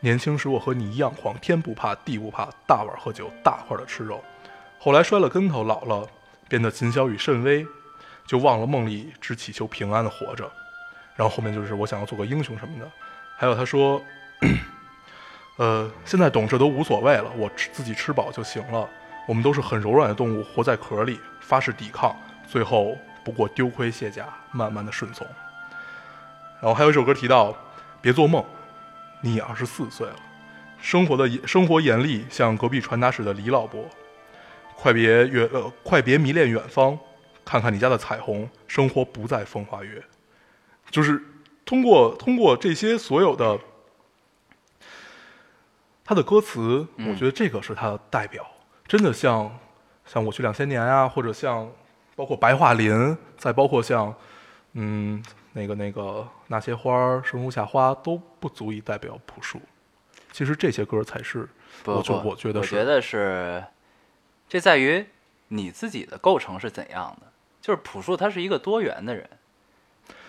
[0.00, 4.22] 年轻时我和你一样狂，天不怕地不怕，大碗喝酒，大块的吃肉。
[4.78, 6.06] 后来摔了跟头，老了，
[6.46, 7.66] 变得谨小与慎微，
[8.26, 10.52] 就忘了梦里只祈求平安的活着。
[11.16, 12.88] 然后后面就是我想要做个英雄什么的。
[13.36, 14.02] 还有他说，
[15.56, 18.88] 呃，现在懂这都无所谓了，我吃自己吃饱就行了。
[19.26, 22.14] 我们都是很柔软的动物，活在壳里，发誓抵抗，
[22.46, 25.26] 最后不过丢盔卸甲，慢慢的顺从。
[26.60, 27.54] 然后还有一首歌提到，
[28.00, 28.44] 别做梦，
[29.20, 30.16] 你二十四岁了，
[30.80, 33.84] 生活的生活严厉，像隔壁传达室的李老伯，
[34.76, 36.96] 快别远呃，快别迷恋远方，
[37.44, 40.02] 看看你家的彩虹，生活不再风花月。
[40.90, 41.22] 就是
[41.64, 43.58] 通过通过这些所有的
[46.04, 48.46] 他的歌词，嗯我觉得这个是他的代表，
[48.86, 49.58] 真的像
[50.04, 51.70] 像我去两千年啊，或者像
[52.14, 54.14] 包括白桦林，再包括像
[54.74, 55.22] 嗯
[55.52, 59.60] 那个那个那些花儿生如夏花，都不足以代表朴树。
[60.32, 61.48] 其实这些歌才是，
[61.82, 63.64] 不我就我觉得是我觉得是，
[64.48, 65.04] 这在于
[65.48, 67.26] 你自己的构成是怎样的。
[67.60, 69.28] 就是朴树他是一个多元的人，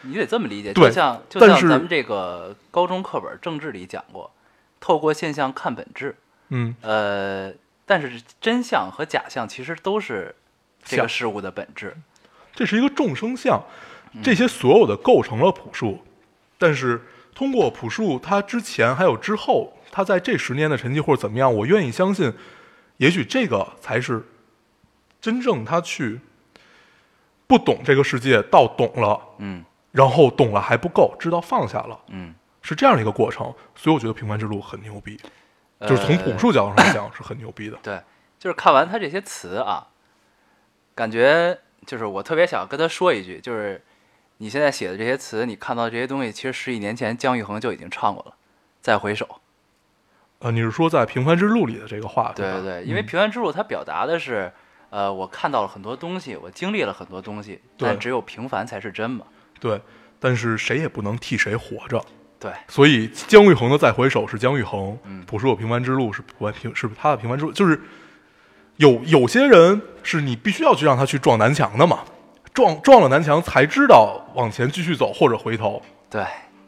[0.02, 0.74] 你得这么理解。
[0.74, 4.32] 就像就像咱们这个高中课本政治里讲过，
[4.80, 6.16] 透过现象看本质。
[6.50, 7.54] 嗯，呃，
[7.86, 10.34] 但是真相和假象其实都是
[10.84, 11.96] 这个事物的本质。
[12.54, 13.62] 这是一个众生相，
[14.24, 16.04] 这些所有的构成了朴树，
[16.58, 17.02] 但是
[17.36, 22.34] 通过朴树他之前还有之后，他在这十年的成绩或者怎么样，我愿意相信，
[22.98, 24.24] 也许这个才是
[25.22, 26.20] 真正他去
[27.46, 33.54] 不懂这个世界到懂了，嗯然后懂了还不够，知道放下了，嗯，是这样的一个过程。
[33.76, 35.20] 所以我觉得平凡之路很牛逼，
[35.82, 37.78] 就是从朴呃树角度上来讲是很牛逼的。
[37.82, 38.02] 对，
[38.38, 39.88] 就是看完他这些词啊，
[40.94, 43.84] 感觉就是我特别想跟他说一句，就是
[44.38, 48.36] 你现在写的这些词，你看到这些东西，其实十几年前姜育恒就已经唱过了。
[48.82, 49.42] 再回首，
[50.40, 52.32] 呃，你是说在平凡之路里的这个话？
[52.36, 54.52] 对对对，因为嗯平凡之路它表达的是，
[54.90, 59.26] 呃，我看到了很多东西，我经历了很多东西，但只有平凡才是真嘛。
[59.60, 59.82] 对，
[60.20, 62.04] 但是谁也不能替谁活着。
[62.40, 67.82] 对，所以姜育恒的再回首是姜育恒，嗯朴树有平凡之路是平凡平是他的平凡之路，就是
[68.76, 72.04] 有有些人是你必须要去让他去撞南墙的嘛，
[72.54, 75.82] 撞撞了南墙才知道往前继续走或者回头。
[76.12, 76.24] 对，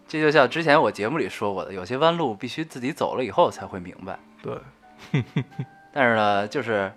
[0.08, 4.18] 这就像之前我节目里说过的，有些弯路必须自己走了以后才会明白。
[4.42, 4.58] 对，
[5.94, 6.92] 但是呢，就是，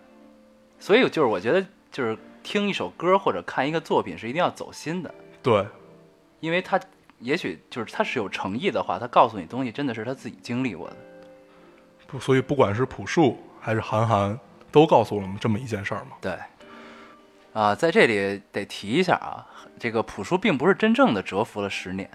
[0.78, 5.66] 所以就是我觉得，就是听一首歌或者看一个作品是一定要走心的，对，
[6.42, 6.78] 因为他
[7.20, 10.96] 也许就是他是有诚意的话，他告诉你东西真的是他自己经历过的。
[12.08, 14.36] 不所以不管是朴树还是韩寒，
[14.72, 16.16] 都告诉我们这么一件事儿嘛。
[16.20, 16.36] 对，
[17.52, 19.46] 啊，在这里得提一下啊，
[19.78, 22.10] 这个朴树并不是真正的蛰伏了十年，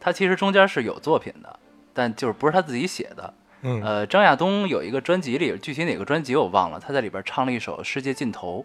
[0.00, 1.60] 他其实中间是有作品的，
[1.92, 3.34] 但就是不是他自己写的。
[3.60, 8.64] 嗯，呃，张亚东有一个专辑里，具体哪个专辑我忘了，他在里边唱了一首《世界尽头》。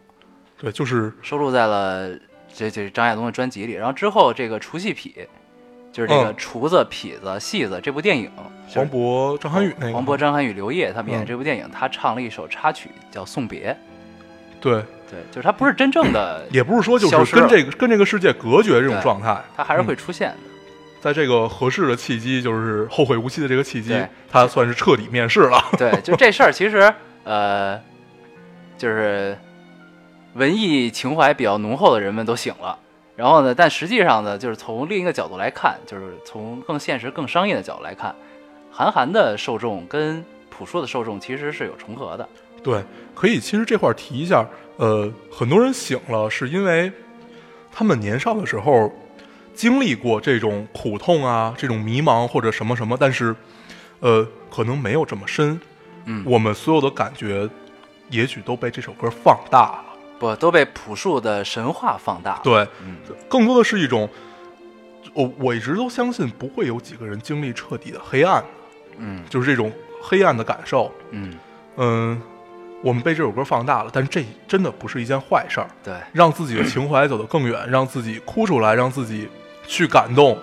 [0.62, 2.10] 对，就是收录在了
[2.54, 3.74] 这这张亚东的专辑里。
[3.74, 5.12] 然后之后这个除戏痞
[5.92, 8.30] 就是这个嗯厨子、痞子、戏子这部电影，
[8.70, 13.76] 黄渤、张涵予那个黄渤、张涵予、刘烨他们演嗯这部电影，他唱了一首插曲叫《送别》，
[14.62, 20.38] 对，对，就是他不是真正的，也不是说就是跟这个跟这个世界隔绝这种状态，他还是会出现的。
[21.02, 25.64] 在这个合适的契机，就是后会无期的这个契机对，他算是彻底面世了。
[25.78, 27.80] 对，就这事儿，其实呃，
[28.78, 29.38] 就是
[30.40, 32.80] 文艺情怀比较浓厚的人们都醒了。
[33.16, 38.16] 然后呢，但实际上呢，就是从另一个角度来看，就是从更现实、更商业的角度来看，
[38.72, 42.28] 韩寒的受众跟朴树的受众其实是有重合的。
[42.64, 42.82] 对，
[43.14, 44.48] 可以，其实这块儿提一下，
[44.78, 46.90] 呃，很多人醒了，是因为
[47.70, 48.90] 他们年少的时候
[49.54, 53.36] 经历过这种苦痛啊，这种迷茫或者什么什么，但是，
[54.00, 55.60] 呃，可能没有这么深。
[56.06, 57.48] 嗯我们所有的感觉，
[58.10, 59.89] 也许都被这首歌放大了。
[60.20, 62.42] 不，都被朴树的神话放大了。
[62.44, 64.08] 对，嗯更多的是一种，
[65.14, 68.44] 我我一直都相信不会有几个人经历彻底的黑暗，
[68.98, 70.92] 嗯就是这种黑暗的感受。
[71.12, 71.34] 嗯，
[71.78, 72.22] 嗯，
[72.84, 75.68] 我们被这首歌放大了，但是这真的不是一件坏事儿。
[75.84, 79.30] 对，让自己的情怀走得更远，让自己哭出来，让自己
[79.66, 80.38] 去感动，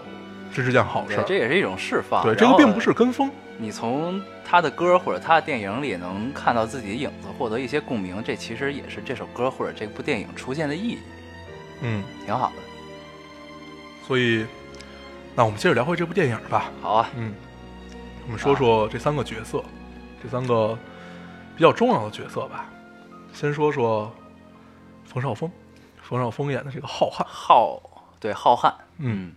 [0.54, 1.22] 这是件好事。
[1.26, 2.24] 这也是一种释放。
[2.24, 3.30] 对，这个并不是跟风。
[3.58, 10.98] 你从他的歌或者他的电影里能看到自己的影子，获得一些共鸣，这其实也是这首歌或者这部电影出现的意义，
[11.80, 12.54] 嗯，挺好的。
[14.06, 14.46] 所以，
[15.34, 16.70] 那我们接着聊回这部电影吧。
[16.80, 17.34] 好啊，嗯，
[18.26, 19.64] 我们说说这三个角色，
[20.22, 20.78] 这三个
[21.56, 22.66] 比较重要的角色吧。
[23.32, 24.14] 先说说
[25.04, 25.50] 冯绍峰，
[26.02, 27.24] 冯绍峰演的这个浩瀚。
[27.26, 27.82] 浩
[28.20, 29.32] 对浩瀚，嗯，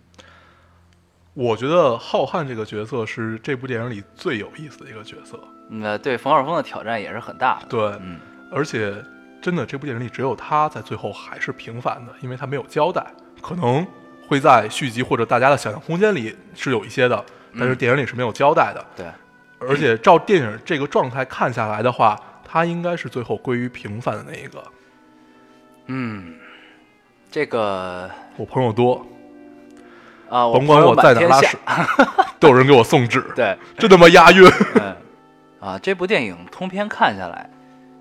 [1.40, 5.40] 我觉得浩瀚这个角色是这部电影里最有意思的一个角色。
[5.70, 7.66] 嗯，呃对冯绍峰的挑战也是很大的。
[7.66, 8.20] 对，嗯
[8.52, 9.02] 而且
[9.40, 13.02] 真的，这部电影里只有他在最后还是平凡的，因为他没有交代，
[13.40, 13.86] 可能
[14.28, 17.24] 会在续集或者大家的想象空间里是有一些的，
[17.58, 18.86] 但是电影里是没有交代的。
[18.94, 19.06] 对，
[19.66, 24.62] 而且照电影这个状态看下来的话，他应该是最后归于平凡的那一个。
[25.86, 26.34] 嗯，
[27.30, 29.06] 这个我朋友多，
[30.30, 31.58] 啊，甭管我在哪拉屎，
[32.38, 34.48] 都有人给我送纸，对，真他妈押韵。
[34.76, 34.96] 嗯，
[35.60, 37.50] 啊，这部电影通篇看下来，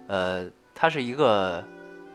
[0.08, 1.64] 呃，它是一个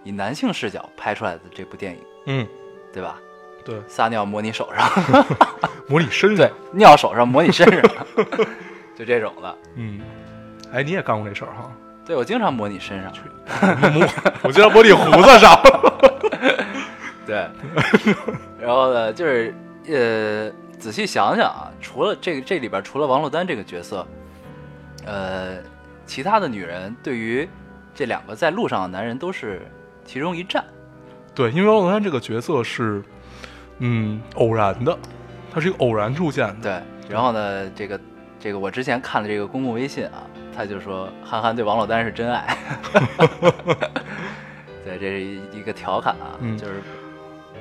[0.04, 2.46] 以男性视角拍出来的这部电影，嗯，
[2.92, 3.16] 对吧？
[3.64, 5.24] 对，撒尿抹你手上，
[5.88, 7.82] 模拟身对上。，尿手上抹你身上，
[8.96, 9.58] 就这种的。
[9.76, 10.00] 嗯，
[10.72, 11.70] 哎，你也干过这事儿哈？
[12.06, 13.12] 对我经常抹你身上，
[13.90, 14.06] 摸，
[14.42, 15.58] 我经常摸你胡子上。
[17.26, 17.48] 对。
[18.60, 19.54] 然后呢，就是
[19.86, 24.06] 呃，仔细想想啊，除了这个这里边除了王珞丹这个角色，
[25.04, 25.58] 呃，
[26.06, 27.48] 其他的女人对于
[27.94, 29.60] 这两个在路上的男人都是
[30.04, 30.64] 其中一站。
[31.34, 33.02] 对，因为王珞丹这个角色是，
[33.78, 34.96] 嗯，偶然的，
[35.52, 36.82] 它是一个偶然出现的。
[37.08, 38.00] 对，然后呢，这个
[38.38, 40.24] 这个我之前看的这个公共微信啊，
[40.56, 42.56] 他就说韩寒对王珞丹是真爱。
[44.84, 46.82] 对，这是一一个调侃啊，嗯就是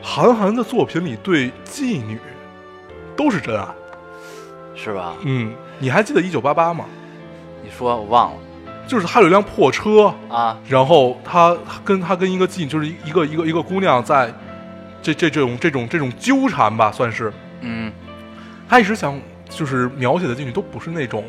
[0.03, 2.19] 韩寒的作品里对妓女
[3.15, 3.65] 都是真爱。
[4.75, 5.13] 是吧？
[5.23, 6.83] 嗯，你还记得《一九八八》吗？
[7.63, 8.37] 你说我忘了。
[8.85, 14.33] 就是他有一辆破车，啊，然后他他跟他跟一个妓女，就是一个一个一个姑娘在
[15.01, 17.31] 这这这种这种这种纠缠吧，算是。
[17.61, 17.93] 嗯。
[18.67, 21.23] 他一直想就是描写的妓女都不是那种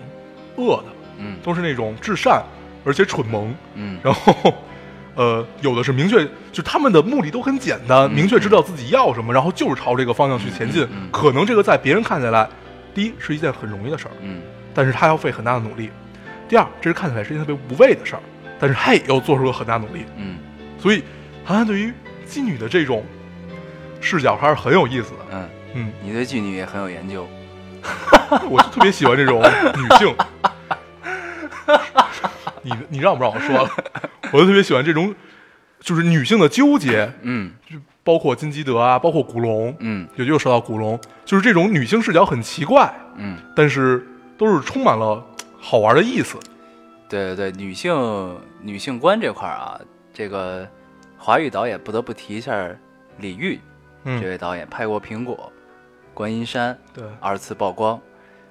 [0.57, 0.87] 恶的，
[1.19, 1.37] 嗯。
[1.45, 2.43] 都是那种至善
[2.85, 4.01] 而且蠢萌，嗯。
[4.03, 4.35] 然后，
[5.15, 10.87] 呃，有的是明确，就他们的目的都很简单，嗯明确知道自己要什么，然后就是朝这个方向去前进。
[11.13, 12.49] 可能这个在别人看起来，
[12.95, 14.41] 第一是一件很容易的事儿，嗯
[14.75, 15.89] 但是他要费很大的努力；
[16.49, 18.23] 第二，这是看起来是一件特别无谓的事儿，
[18.59, 20.05] 但是他也要做出了很大努力。
[20.17, 20.37] 嗯
[20.79, 21.03] 所以，
[21.45, 21.93] 韩寒对于
[22.29, 23.05] 妓女的这种
[24.01, 25.19] 视角还是很有意思的。
[25.33, 27.27] 嗯，嗯，你对妓女也很有研究。
[28.51, 29.41] 我就特别喜欢这种
[29.77, 30.15] 女性。
[32.63, 33.71] 你你让不让我说了？
[34.35, 35.15] 我就特别喜欢这种，
[35.79, 37.53] 就是女性的纠结，嗯。
[37.71, 40.09] 就包括金基德啊，包括古龙，嗯。
[40.17, 44.05] 也就说到古龙，就是这种女性视角很奇怪，嗯，但是
[44.37, 45.25] 都是充满了
[45.61, 46.37] 好玩的意思。
[47.09, 49.81] 对对对，女性女性观这块儿啊，
[50.13, 50.69] 这个
[51.17, 52.69] 华语导演不得不提一下
[53.19, 53.55] 李玉
[54.05, 55.37] 这嗯，位导演，拍过《苹果》
[56.13, 58.01] 《观音山》对，二次曝光。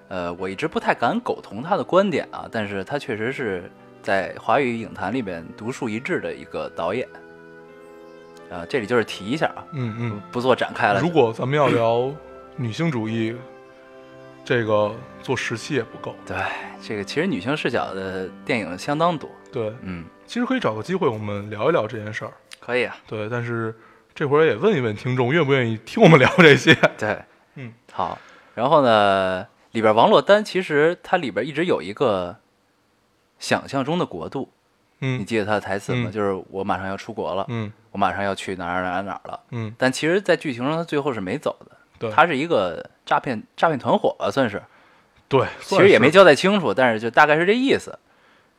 [0.07, 3.69] 呃，我一直不太敢苟同他的观点啊，但是他确实是
[4.03, 7.07] 在华语影坛里边独树一帜的一个导演。
[8.51, 10.21] 啊，这里就是提一下啊，嗯嗯。
[10.31, 10.99] 不做展开了。
[10.99, 12.13] 如果咱们要聊
[12.55, 13.35] 女性主义，
[14.45, 16.13] 这个做时期也不够。
[16.23, 16.37] 对
[16.79, 19.27] 这个，其实女性视角的电影相当多。
[19.51, 22.33] 对，嗯，其实可以找个机会我们聊一聊这件事儿。
[22.59, 22.95] 可以啊。
[23.07, 23.73] 对，但是
[24.13, 26.75] 这会儿也问一问听众，愿不愿意听我们聊这些？
[26.95, 27.17] 对，
[27.55, 28.19] 嗯，好，
[28.53, 32.35] 然后呢，里边王珞丹其实它里边一直有一个
[33.43, 34.47] 想象中的国度，
[35.01, 36.09] 嗯你嗯记得他的台词吗？
[36.09, 39.39] 嗯就是我马上要出国了，嗯我马上要去哪儿哪儿哪儿哪儿了。
[39.51, 41.75] 嗯，但其实，在剧情中，他最后是没走的。
[41.99, 44.63] 对他是一个诈骗诈骗团伙吧，算是，
[45.27, 47.99] 对，其实也没交代清楚，但是就大概是这意思。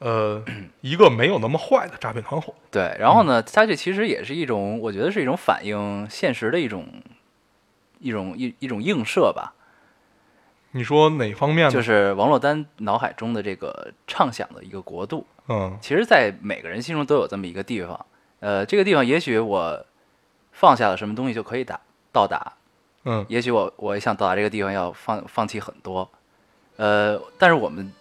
[0.01, 0.45] 呃
[0.83, 2.53] 一个没有那么坏的诈骗团伙。
[2.71, 6.87] 对，然后呢，他这其实也是一种，我觉得是一种反映现实的一种
[8.01, 9.55] 一种一一种映射吧。
[10.77, 11.71] 你说哪方面呢？
[11.71, 18.07] 就是王珞丹脑海中的这个畅想的一个国度，嗯其实，在每个人心中都有这么一个地方。
[18.41, 19.87] 呃，这个地方也许我
[20.51, 21.79] 放下了什么东西就可以达
[22.11, 22.55] 到达，
[23.05, 26.11] 嗯也许我我想到达这个地方要放放弃很多，
[26.77, 27.93] 呃，但是我们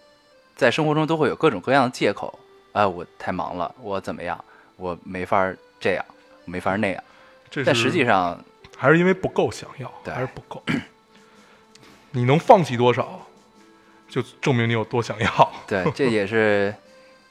[0.55, 2.39] 在生活中都会有各种各样的借口，
[2.71, 4.43] 啊、我太忙了，我怎么样，
[4.77, 6.03] 我没法儿这样，
[6.45, 7.03] 没法儿那样。
[7.51, 8.43] 这但实际上，
[8.75, 10.61] 还是因为不够想要，对还是不够。
[12.13, 13.27] 你能放弃多少，
[14.07, 15.51] 就证明你有多想要。
[15.67, 16.73] 对，这也是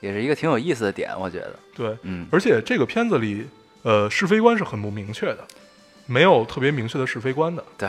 [0.01, 3.47] 也是一个挺有意思的点，我觉得， 对，嗯，而且这个片子里，
[3.83, 5.47] 呃，是非观是很不明确的，
[6.07, 7.89] 没有特别明确的是非观的，对，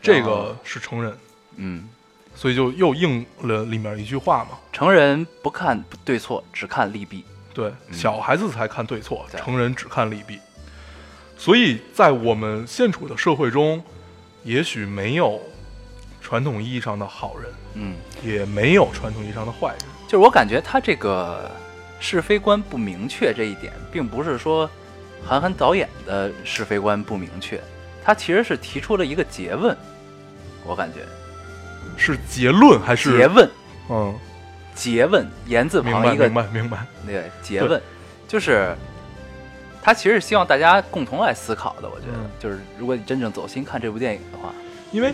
[0.00, 1.16] 这个是成人，
[1.56, 1.88] 嗯，
[2.34, 7.92] 所以就又应了里面一句话嘛，成人不看对错，只看利弊，对，嗯。
[7.94, 10.38] 小孩子才看对错，成人只看利弊。
[11.36, 13.82] 所以在我们现处的社会中，
[14.44, 15.40] 也许没有
[16.20, 19.78] 传统意义上的好人，嗯，也没有传统意义上的坏人。
[20.06, 21.50] 就是我感觉他这个
[21.98, 24.68] 是非观不明确这一点，并不是说
[25.24, 27.60] 韩寒导演的是非观不明确，
[28.04, 29.76] 他其实是提出了一个结问，
[30.66, 31.00] 我感觉。
[31.96, 33.16] 是结论还是？
[33.16, 33.50] 结问，
[33.88, 34.14] 嗯，
[34.74, 36.86] 结问言字旁一个明白明白。
[37.06, 37.80] 对结问，
[38.28, 38.74] 就是
[39.82, 41.88] 他其实是希望大家共同来思考的。
[41.88, 42.30] 我觉得，嗯。
[42.38, 44.52] 就是如果你真正走心看这部电影的话，
[44.92, 45.12] 因为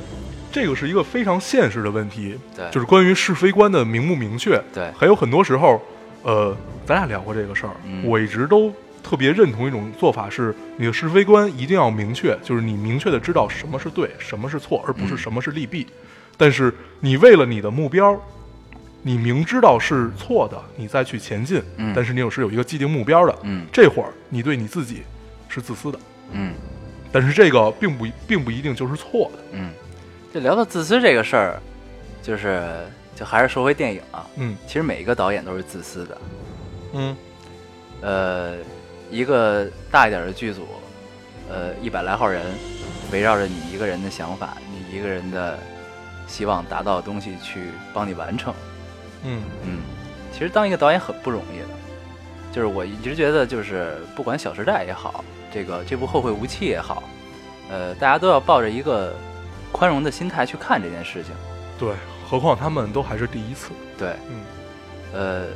[0.56, 4.58] 这个是一个非常现实的问题，对，就是关于是非观的明不明确。
[4.72, 5.78] 对，还有很多时候，
[6.22, 8.02] 呃，咱俩聊过这个事儿，嗯。
[8.06, 15.18] 我一直都特别认同一种做法是，你的是非观一定要明确，就是你明确的知道什么是对，什么是错，而不是嗯。
[15.18, 15.86] 什么是利弊。
[16.38, 18.18] 但是你为了你的目标，
[19.02, 21.92] 你明知道是错的，你再去前进，嗯。
[21.94, 23.66] 但是你有是有一个既定目标的，嗯。
[23.70, 25.02] 这会儿你对你自己
[25.50, 25.98] 是自私的，
[26.32, 26.54] 嗯。
[27.12, 29.38] 但是这个并不并不一定就是错的。
[29.52, 29.70] 嗯，
[30.36, 31.58] 就聊到自私这个事儿，
[32.22, 32.62] 就是
[33.14, 36.18] 就还是说回电影啊，嗯其实每一个导演都是自私的。
[36.92, 37.16] 嗯
[38.02, 38.56] 呃，
[39.10, 40.66] 一个大一点的剧组，
[41.48, 42.42] 呃，一百来号人，
[43.10, 45.58] 围绕着你一个人的想法，你一个人的
[46.26, 48.52] 希望达到的东西去帮你完成。
[49.24, 49.78] 嗯嗯，
[50.34, 51.68] 其实当一个导演很不容易的，
[52.52, 57.02] 就是我一直觉得，就是不管《小时代》也好，这个这部《后会无期》也好，
[57.70, 59.14] 呃，大家都要抱着一个
[59.72, 61.32] 宽容的心态去看这件事情。
[61.78, 61.94] 对，
[62.28, 63.70] 何况他们都还是第一次。
[63.98, 64.42] 对，嗯
[65.12, 65.46] 呃，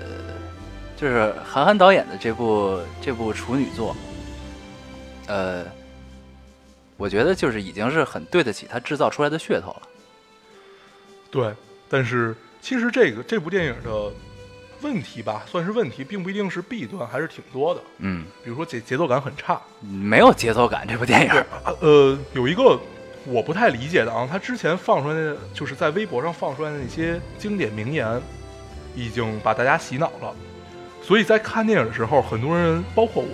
[0.96, 3.96] 就是韩寒导演的这部这部处女作，
[5.26, 5.64] 呃，
[6.96, 9.82] 我觉得就是已经是很对得起他制造出来的噱头了。
[11.30, 11.54] 对，
[11.88, 14.12] 但是其实这个这部电影的
[14.82, 17.80] 问题吧，算是问题，并不一定是弊端，还是挺多的。
[17.98, 21.30] 嗯，比如说节节奏感很差，没有节奏感，这部电影。
[21.30, 22.78] 啊呃，有一个
[23.24, 28.20] 我不太理解的啊，他之前放出来的就是在微博上放出来的那些经典名言，
[28.94, 30.34] 已经把大家洗脑了。
[31.02, 33.28] 所以在看电影的时候，很多人，包括我，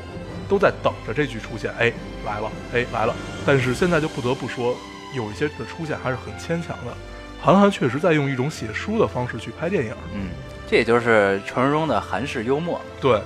[0.49, 1.71] 都在等着这句出现。
[1.79, 1.93] 哎，
[2.25, 3.15] 来了，哎，来了。
[3.45, 4.75] 但是现在就不得不说，
[5.15, 6.93] 有一些的出现还是很牵强的。
[7.41, 10.31] 韩寒确实在用一种写书的方式去拍电影，嗯，
[10.69, 13.21] 这也就是传说中的韩式幽默，对，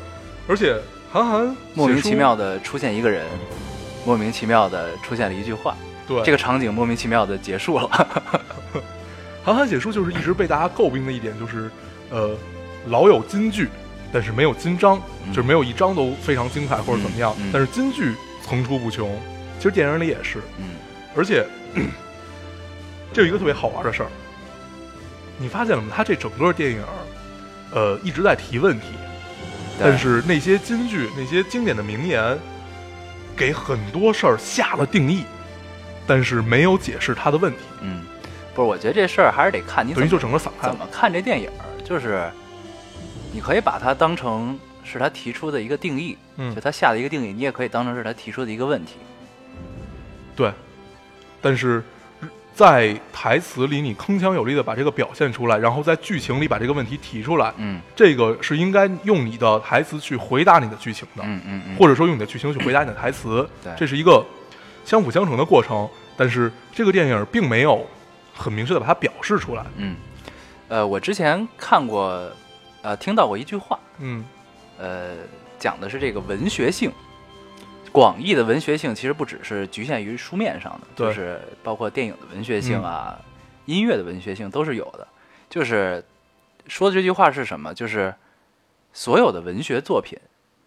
[0.49, 0.77] 而且
[1.11, 3.25] 韩寒莫名其妙的出现一个人，
[4.05, 5.77] 莫名其妙的出现了一句话，
[6.17, 7.89] 对这个场景莫名其妙的结束了。
[9.45, 11.71] 韩寒写书就是一直被大家诟病的一点就是，
[12.11, 12.37] 呃，
[12.89, 13.69] 老有金句，
[14.13, 19.19] 但是没有金章，嗯就是没有一章都非常精彩或者怎么样，嗯嗯但是金句层出不穷。
[19.59, 20.71] 其实电影里也是，嗯
[21.17, 21.47] 而且
[23.13, 24.09] 这有一个特别好玩的事儿，
[25.39, 25.89] 你发现了吗？
[25.95, 26.83] 他这整个电影，
[27.73, 28.87] 呃，一直在提问题，
[29.81, 32.39] 但是那些金句、那些经典的名言，
[33.37, 35.25] 给很多事儿下了定义，
[36.11, 38.03] 但是没有解释他的问题，嗯，
[38.53, 40.37] 不是，我觉得这事儿还是得看你怎么等于就整个。
[40.37, 41.49] 怎么看这电影，
[41.85, 42.29] 就是
[43.33, 48.95] 你可以把它当成是他提出的一个定义，嗯就他下的一个定义，你也可以当成是他提出的一个问题。
[50.35, 50.53] 对，
[51.41, 51.81] 但是
[52.57, 64.27] 在台词里你铿锵有力的把这个表现出来，然后在剧情里把这个问题提出来，嗯这个是应该用你的台词去回答你的剧情的，嗯嗯嗯，或者说用你的剧情去回答你的台词，对这是一个
[64.85, 65.89] 相辅相成的过程。
[66.21, 67.87] 但是这个电影并没有
[68.35, 69.65] 很明确的把它表示出来。
[69.79, 69.97] 嗯，
[70.69, 72.31] 呃，我之前看过，
[72.83, 74.23] 呃，听到过一句话，嗯
[74.77, 75.17] 呃，
[75.59, 76.93] 讲的是这个文学性。
[77.91, 83.19] 广义的文学性其实不只是局限于书面上的，就是包括电影的文学性啊、
[83.65, 85.09] 音乐的文学性都是有的。
[85.49, 86.05] 就是
[86.67, 87.73] 说的这句话是什么？
[87.73, 88.15] 就是
[88.93, 90.19] 所有的文学作品，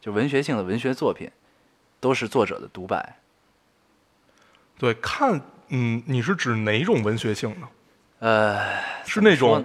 [0.02, 1.30] 就文学性的文学作品，
[2.00, 3.18] 都是作者的独白。
[4.84, 7.70] 对，看，嗯，你是指哪种文学性呢？
[8.20, 8.60] 呃，
[9.06, 9.64] 是那种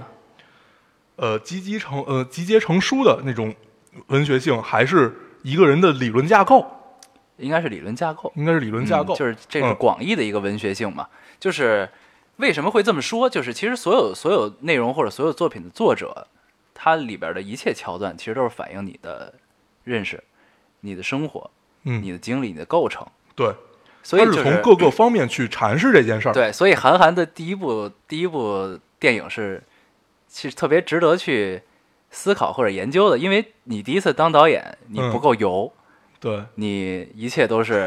[1.17, 3.53] 呃集结成呃集结成书的那种
[4.07, 5.13] 文学性，还是
[5.43, 6.65] 一个人的理论架构？
[7.39, 8.33] 应该是理论架构。
[8.37, 9.13] 应该是理论架构。
[9.15, 11.09] 嗯就是这是嗯广义的一个文学性嘛。
[11.41, 11.91] 就是
[12.37, 13.29] 为什么会这么说？
[13.29, 16.29] 就是其实所有所有内容或者所有作品的作者，
[16.73, 19.35] 他里边的一切桥段，其实都是反映你的
[19.83, 20.23] 认识、
[20.79, 21.51] 你的生活、
[21.83, 23.05] 嗯，你的经历、你的构成。
[23.35, 23.53] 对，
[24.09, 26.33] 所以就是他从各个方面去阐释这件事儿。
[26.33, 29.63] 对，所以韩寒的第一部第一部电影是
[30.27, 31.61] 其实特别值得去
[32.11, 35.71] 思考或者研究的，因为你第一次当导演，你嗯不够油，
[36.19, 37.87] 对，你一切都是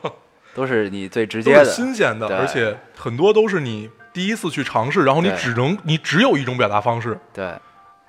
[0.54, 7.52] 都是你最直接的，新鲜的，而且很多都是你第一次去尝试，然后你只能你只有一种表达方式，对。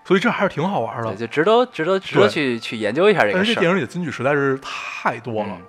[0.06, 1.18] 所以这还是挺好玩对，的。
[1.18, 3.44] 就值得值得值得去去研究一下这个事儿。
[3.44, 5.62] 是这电影里的金句实在是太多了，嗯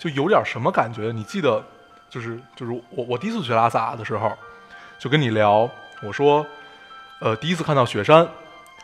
[0.00, 1.12] 就有点什么感觉？
[1.14, 1.62] 你记得，
[2.08, 4.32] 就是就是我我第一次去拉萨的时候，
[4.98, 5.70] 就跟你聊，
[6.02, 6.46] 我说，
[7.20, 8.26] 呃，第一次看到雪山，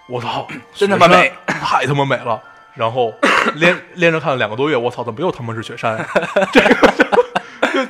[0.09, 2.41] 我操， 真他妈美， 太他妈美了。
[2.75, 3.11] 然后
[3.55, 6.07] 连连着看了两个多月，我操，怎么又他妈是雪山呀？
[6.53, 6.93] 这个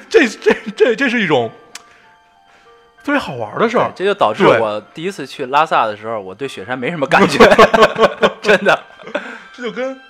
[0.08, 1.50] 这这这这这是一种
[3.02, 7.38] 特别好玩的事儿，这就导致我第一次去拉萨的时候，我对雪山没什么感觉，
[8.40, 8.80] 真的。
[9.52, 10.00] 这就跟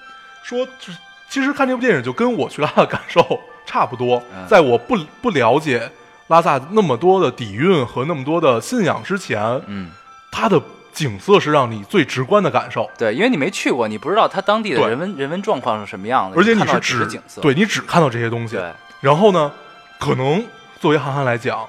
[0.43, 0.99] 说，就是
[1.29, 4.23] 其实看这部电影就跟我去拉萨的感受 差不多。
[4.35, 5.91] 嗯在我不不了解
[6.29, 9.91] 拉萨那么多的底蕴和那么多的信仰之前，嗯，
[10.31, 10.61] 它的
[10.93, 17.41] 景色是让你最直观的感受，对，因为你没去过，你不知道它当地的人文人文状况是什么样的，而且你是只景色。
[17.43, 18.57] 对你只看到这些东西。
[18.57, 19.53] 对然后呢，
[19.99, 20.45] 可能
[20.81, 21.67] 作为韩寒来讲，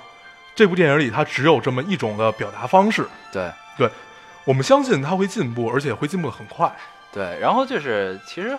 [0.56, 3.06] 这部电影里它只有这么一种的表达方式。
[3.32, 3.52] 对
[4.46, 6.72] 我们相信它会进步，而且会进步的很快。
[7.12, 8.58] 对，然后就是其实，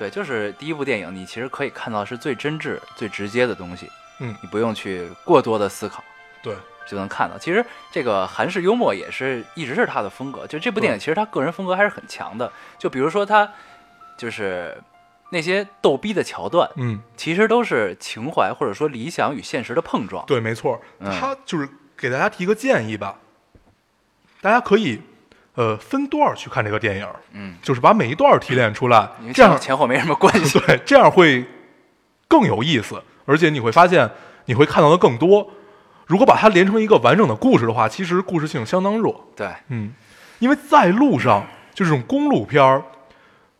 [0.00, 3.86] 对，就是第一部电影，你其实可以看到是最真挚、最直接的东西，
[4.18, 6.02] 嗯你不用去过多的思考。
[6.42, 6.56] 对，
[6.88, 7.36] 就能看到。
[7.36, 10.46] 其实这个韩式幽默也是一直是他的风格。
[10.46, 12.50] 就这部电影，其实他个人风格还是很强的。
[12.78, 13.52] 就比如说他
[14.16, 14.82] 就是
[15.30, 20.24] 那些逗逼的桥段，嗯，其实都是情怀或者说理想与现实的碰撞。
[20.24, 23.18] 对，没错，嗯他就是给大家提个建议吧，
[24.40, 25.02] 大家可以
[25.54, 30.58] 呃分段儿去看这个电影，嗯，就是把每一段儿提炼出来，这样前前后没什么关系。
[30.66, 31.44] 对，这样会
[32.28, 34.10] 更有意思，而且你会发现
[34.46, 35.50] 你会看到的更多。
[36.06, 39.28] 如果把它连成一个完整的故事的话，其实故事性相当弱。
[39.36, 39.92] 对，嗯，
[40.40, 42.82] 因为在路上就这种公路片儿，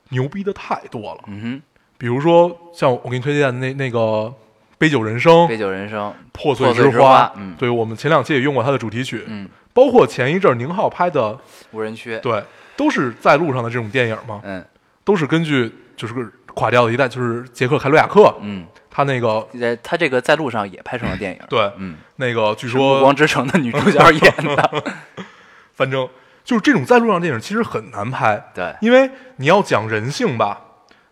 [0.08, 1.20] 牛逼的太多了。
[1.28, 1.62] 嗯哼
[1.96, 3.98] 比如说像我给你推荐的那那个
[4.80, 7.54] 《杯酒人生，》杯酒人生，破碎之花花，嗯。
[7.58, 11.38] 对我们前两期也用过它的主题曲，嗯，包括前一阵儿宁浩拍的，
[11.72, 12.42] 无人区，对，
[12.78, 14.64] 都是在路上的这种电影嘛，嗯。
[15.04, 16.24] 都是根据就是个
[16.54, 21.38] 垮掉的一代，就是杰克凯鲁亚克，嗯，他那个在他这个在路上也拍成了电影。
[21.50, 24.84] 对嗯，那个据说暮光，之城的女主角演的。
[25.76, 26.08] 反正
[26.42, 30.60] 就是这种在路上电影其实很难拍，对，因为你要讲人性吧，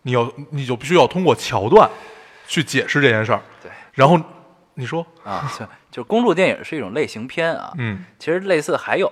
[0.01, 1.89] 你要你就必须要通过桥段
[2.49, 4.19] 去解释这件事儿，对，然后
[4.73, 7.71] 你说，啊，就就公路电影是一种类型片啊。
[7.77, 8.03] 嗯。
[8.17, 9.07] 其实类似还有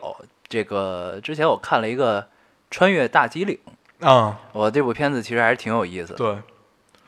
[0.48, 2.24] 这个，之前我看了一个
[2.72, 3.60] 《穿越大吉岭》，
[4.08, 6.38] 啊，我这部片子其实还是挺有意思的，对，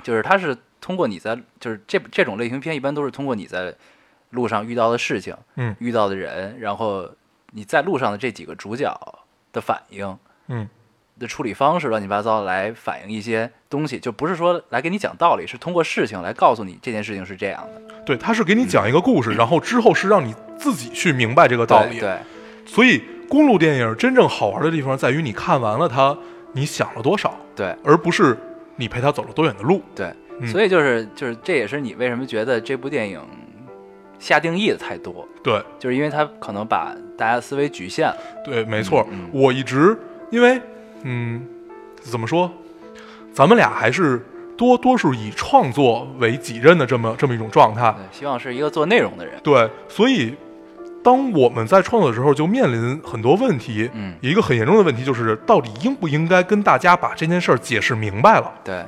[0.04, 3.74] 就是它是通过你在就是这这种类型片一般都是通过你在
[4.30, 5.76] 路上遇到的事情，嗯。
[5.80, 7.10] 遇到的人，然后
[7.54, 8.96] 你在路上的这几个主角
[9.52, 10.18] 的反应。
[10.48, 10.70] 嗯
[11.20, 22.00] 的处理方式乱七八糟来反映一些东西，就不是说来给你讲道理，是通过事情来告诉你这件事情是这样的对，他是给你讲一个故事，然后之后是让你自己去明白这个道理。
[22.00, 22.18] 对对
[22.66, 26.18] 所以公路电影真正好玩的地方在于你看完了它，
[26.54, 28.38] 你想了多少，对而不是
[28.76, 29.82] 你陪他走了多远的路。
[29.96, 33.22] 对，嗯所以就是就是这也是你为什么觉得这部电影
[34.18, 38.18] 下定义的太多，对就是因为他可能把大家的思维局限了。
[38.44, 39.08] 对，没错。
[39.32, 39.98] 我一直
[40.32, 40.62] 因为
[41.04, 41.46] 嗯，
[42.02, 42.52] 怎么说，
[43.34, 44.26] 咱们俩还是
[44.58, 47.92] 多多数以创作为己任的这么这么一种状态。
[47.92, 49.40] 对，希望是一个做内容的人。
[49.44, 50.36] 对，所以
[51.04, 53.90] 当我们在创作的时候，就面临很多问题。
[53.94, 58.52] 嗯，一个很严重的问题就是，到底应不应该跟大家把这件事儿解释明白了？
[58.64, 58.84] 对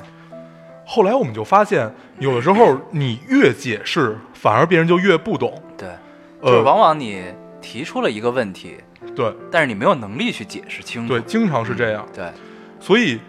[0.85, 1.89] 后来我们就发现，
[2.19, 5.53] 有的时候你越解释，反而别人就越不懂。
[5.77, 5.87] 对，
[6.41, 7.23] 就是呃，往往你
[7.61, 8.75] 提出了一个问题，
[9.15, 11.13] 对但是你没有能力去解释清楚。
[11.13, 12.07] 对，经常是这样。
[12.13, 12.31] 对
[12.79, 13.19] 所以，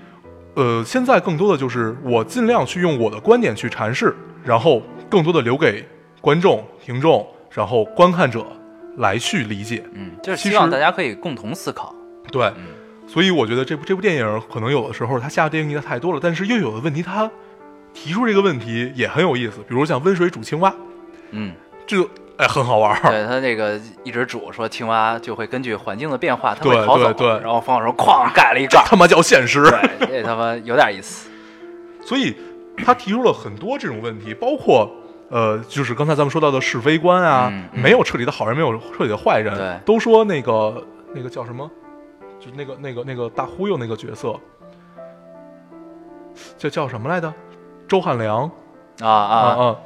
[0.54, 4.14] 呃，现在更多的就是我尽量去用我的观点去阐释，
[4.44, 5.86] 然后更多的留给
[6.20, 8.46] 观众、听众，然后观看者
[8.98, 9.84] 来去理解。
[9.94, 11.94] 嗯，就是希望大家可以共同思考。
[12.30, 17.30] 对，嗯所以我觉得这部这部电影可能有的时候它下的定义的太多了，但是又有的问题它
[17.92, 20.74] 提出这个问题也很有意思，比如像温水煮青蛙，
[21.32, 21.52] 嗯，
[21.86, 22.08] 这个
[22.42, 23.10] 哎很好玩儿。
[23.10, 27.12] 对他那个一直煮说青蛙就会根据环境的变化，它对会逃走。
[27.12, 29.62] 对对然后方老师哐盖了一盖儿，他妈叫现实。
[29.62, 31.28] 对，这他妈有点意思。
[32.04, 32.36] 所以
[32.84, 34.90] 他提出了很多这种问题，包括
[35.30, 40.84] 呃，就是刚才咱们说到的是非观啊，嗯嗯没有彻底的好人，没有彻底的坏人，对都说那个
[41.14, 41.70] 那个叫什么，
[42.40, 44.34] 就是那个那个那个大忽悠那个角色，
[46.58, 47.32] 叫叫什么来着？
[47.88, 48.50] 周汉良
[49.00, 49.76] 啊啊，啊，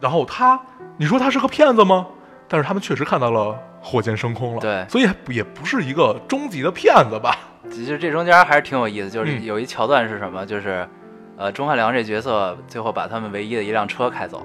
[0.00, 0.58] 然后他，
[0.98, 2.06] 你说他是个骗子吗？
[2.48, 7.36] 但是他们确实看到了火箭升空了，对所以也不是一个终极的骗子吧？
[7.70, 10.46] 其实这中间还是挺有意思，就是嗯有一桥段是什么？
[10.46, 10.88] 就是，
[11.36, 14.38] 呃，钟汉良这角色最后把他们唯一的一辆车开走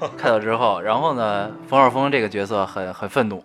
[0.00, 3.44] 了，开走之后，然后呢，冯绍峰这个角色很很愤怒，对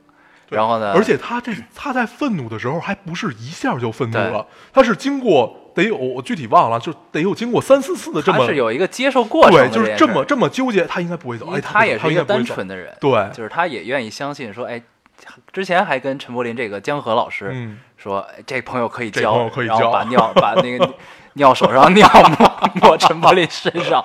[0.50, 14.82] 然后呢，而且他这他在愤怒的时候，还不是一下就愤怒了，他是经过得有我具体忘了，就得有经过三四次的这么他是有一个接受过程的对，就是这么这么纠结，他应该不会走，哎，他也是一个单纯的人，对，就是他也愿意相信说，哎，
[15.52, 20.94] 之前还跟陈柏霖这个江河老师嗯，说，哎这朋友可以这交，可以交然后把尿 把那个
[21.34, 24.04] 尿手上尿抹抹陈柏霖身上，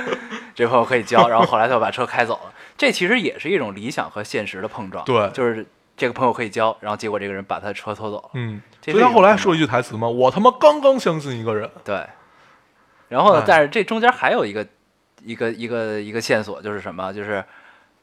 [0.54, 2.52] 这朋友可以交，然后后来他就把车开走了。
[2.78, 5.30] 这其实也是一种理想和现实的碰撞，对。
[5.30, 5.66] 就是
[5.96, 12.06] 这个朋友可以交，然后结果这个人把他的车偷走了，嗯，所以他后来说一句台词嘛，我他妈刚刚相信一个人，对。
[13.08, 14.66] 然后呢哎，但是这中间还有一个
[15.22, 17.12] 一个一个一个线索，就是什么？
[17.12, 17.44] 就是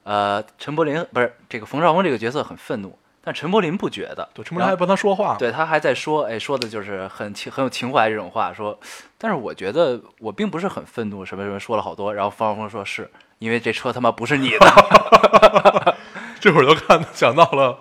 [0.03, 8.79] 呃，陈柏霖不是这个冯绍峰这个角色很愤怒，但陈柏霖不觉得，对，陈柏霖还帮他说话，对他还在说，哎，说的就是很情很有情怀这种话，说，
[9.17, 15.95] 但是我觉得我并不是很愤怒，什么什么说了好多，然后冯绍峰说是因为这车他妈不是你的，
[16.43, 17.79] 这会儿就看想到了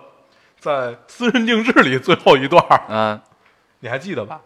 [0.57, 0.71] 在
[1.09, 3.21] 《私人定制》里最后一段儿，嗯，
[3.81, 4.39] 你还记得吧？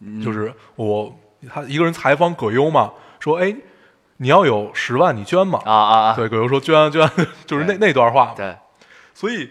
[0.00, 0.22] 嗯。
[0.22, 1.18] 就是我
[1.48, 3.56] 他一个人采访葛优嘛，说哎，
[4.18, 7.12] 你要有十万你捐嘛，啊啊啊，对，葛优说捐啊捐啊，
[7.46, 8.54] 就是那那段话，对，
[9.14, 9.50] 所以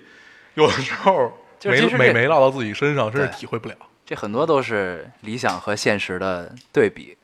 [0.54, 3.76] 有的时候没 就是其实这没没落到自己身上，真是体会不了。
[4.06, 7.18] 这很多都是理想和现实的对比。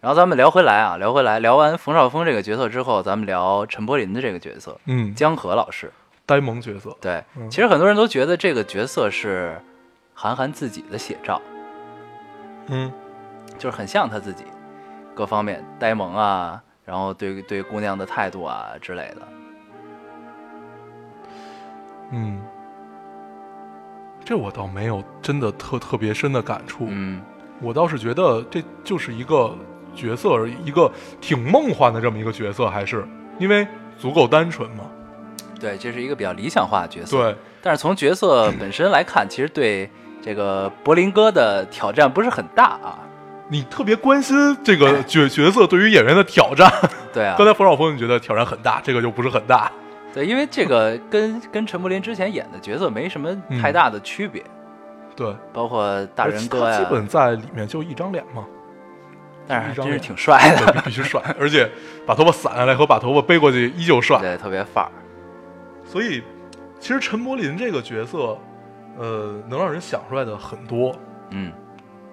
[0.00, 5.92] 然后咱们聊回来啊，聊回来，聊完冯绍峰这个角色之后，咱们聊陈柏霖的这个角色，嗯，江河老师。
[6.24, 7.50] 呆萌角色，对，嗯。
[7.50, 9.60] 其实很多人都觉得这个角色是
[10.14, 11.40] 韩寒自己的写照，
[12.68, 12.92] 嗯。
[13.58, 14.44] 就是很像他自己，
[15.14, 19.28] 各方面呆萌啊，然后对对姑娘的态度啊之类的。
[22.12, 22.40] 嗯，
[24.24, 27.20] 这我倒没有真的特特别深的感触，嗯，
[27.60, 29.56] 我倒是觉得这就是一个
[29.98, 30.90] 角色而已，一个
[31.20, 33.04] 挺梦幻的这么一个角色，还是
[33.38, 33.66] 因为
[33.98, 34.84] 足够单纯嘛。
[35.60, 37.16] 对，这是一个比较理想化的角色。
[37.16, 39.90] 对，但是从角色本身来看，其实对
[40.22, 43.00] 这个柏林哥的挑战不是很大啊。
[43.48, 46.70] 你特别关心这个角 角色对于演员的挑战。
[47.12, 49.70] 对啊刚，才冯绍峰你觉得挑战很大，这个就不是很大。
[50.14, 54.42] 对，因为这个跟跟陈柏霖之前演的角色没什么太大的区别，
[55.16, 58.44] 对，包括大人哥呀他基，本在里面就一张脸嘛，
[59.48, 61.68] 但是还真是挺帅的，必须帅，而且
[62.06, 64.20] 把头发散下来和把头发背过去依旧帅。
[64.20, 64.92] 对，特别范儿。
[65.84, 66.22] 所以，
[66.78, 68.38] 其实陈柏霖这个角色，
[68.98, 70.94] 呃，能让人想出来的很多。
[71.30, 71.50] 嗯，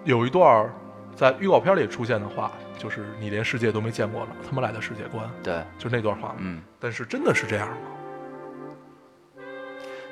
[0.06, 0.74] 有一段
[1.16, 6.36] 在预告片里出现的话，就是你连世界都没见过了，他妈来的世界观，对，就那段话嘛。
[6.40, 7.76] 嗯，但是真的是这样吗？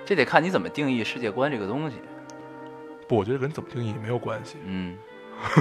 [0.05, 1.97] 这得看你怎么定义世界观这个东西。
[3.07, 4.57] 不，我觉得跟怎么定义没有关系。
[4.65, 4.97] 嗯，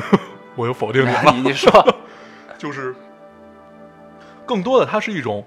[0.54, 1.70] 我又否定你了，你 你说，
[2.58, 2.94] 就是
[4.44, 5.44] 更多的它是一种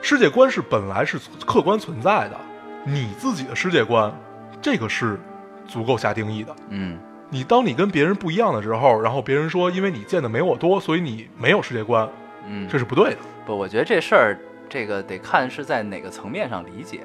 [0.00, 2.36] 世界观是本来是客观存在的，
[2.84, 4.12] 你自己的世界观，
[4.60, 5.18] 这个是
[5.66, 6.54] 足够下定义的。
[6.70, 6.98] 嗯，
[7.30, 12.08] 你当你跟别人不一样的时候，然后别人说因为你见的没我多，所以你没有世界观，
[12.46, 13.18] 嗯，这是不对的。
[13.46, 14.38] 不，我觉得这事儿，
[14.68, 17.00] 这个得看是在哪个层面上理解，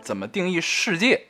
[0.00, 1.20] 怎么定义世界。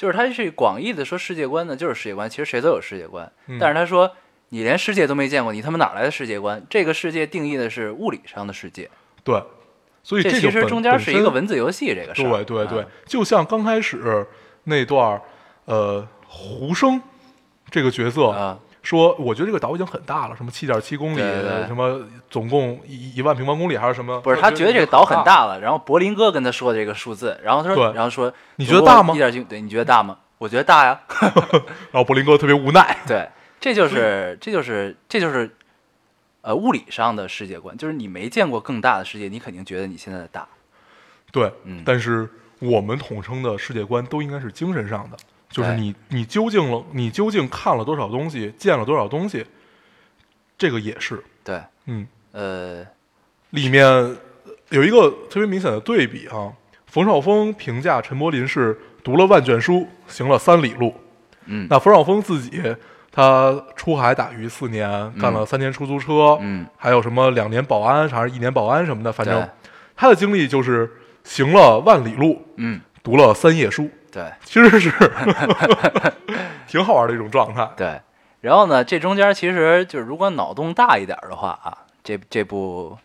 [0.00, 3.30] 就是他是广义的说世界观呢，就是世界观，其实谁都有世界观。
[3.48, 4.10] 嗯但是他说
[4.48, 6.64] 你连世界都没见过，你他妈哪来的世界观？
[6.70, 8.88] 这个世界定义的是物理上的世界，
[9.22, 9.42] 对，
[10.02, 12.30] 所以这其实中间是一个文字游戏，这个事儿。
[12.30, 14.26] 对对对啊，就像刚开始
[14.64, 15.20] 那段儿，
[15.66, 16.98] 呃，胡生
[17.70, 22.00] 这个角色，啊，说，我觉得这个岛已经很大了，什么七点七公里，对对对什么
[22.30, 24.20] 总共一一万平方公里还是什么？
[24.20, 29.18] 不是他觉得这个岛很，大了，然后柏林哥跟他说这个数字，然后他说，对然后说你觉得大吗一？
[29.18, 30.18] 点几，对，你觉得大吗？
[30.38, 30.98] 我觉得大呀。
[31.92, 33.28] 然后柏林哥特别无奈，对，
[33.60, 35.54] 这就是这就是这就是
[36.40, 40.48] 呃物理上的世界观，就是你没见过更大的世界，你肯定觉得你现在的大。
[41.30, 42.28] 对，嗯，但是
[42.58, 45.16] 我们统称的世界观都应该是精神上的，
[45.50, 49.44] 就是你你究竟了，你究竟看了多少东西，见了多少东西，
[50.56, 52.86] 这个也是，对，嗯，呃，
[53.50, 54.16] 里面
[54.68, 56.52] 有一个特别明显的对比啊。
[56.86, 60.92] 冯绍峰评价陈柏霖是读了万卷书，行了三里路。
[61.46, 61.66] 嗯。
[61.70, 62.60] 那冯绍峰自己，
[63.12, 69.48] 他出海打鱼四年，干了三年出租车，嗯，还有什么两年保安，还是一年保安什么的，反正
[69.94, 70.90] 他的经历就是
[71.22, 74.90] 行了万里路，嗯，读了三页书，对 其实是
[76.66, 77.68] 挺好玩的一种状态。
[77.76, 78.00] 对。
[78.40, 82.96] 然后呢，这中间其实就是如果脑洞大一点的话啊，这这部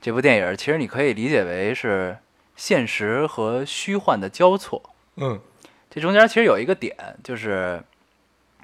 [0.00, 2.18] 这部电影其实你可以理解为是
[2.56, 4.82] 现实和虚幻的交错。
[5.16, 5.40] 嗯
[5.88, 7.82] 这中间其实有一个点，就是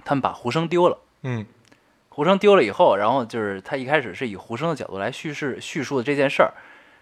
[0.04, 0.98] 他们把胡生丢了。
[1.22, 1.46] 嗯
[2.08, 6.52] 胡生丢了以后，然后就是他一开始是以胡生的角度来叙事叙述的这件事儿，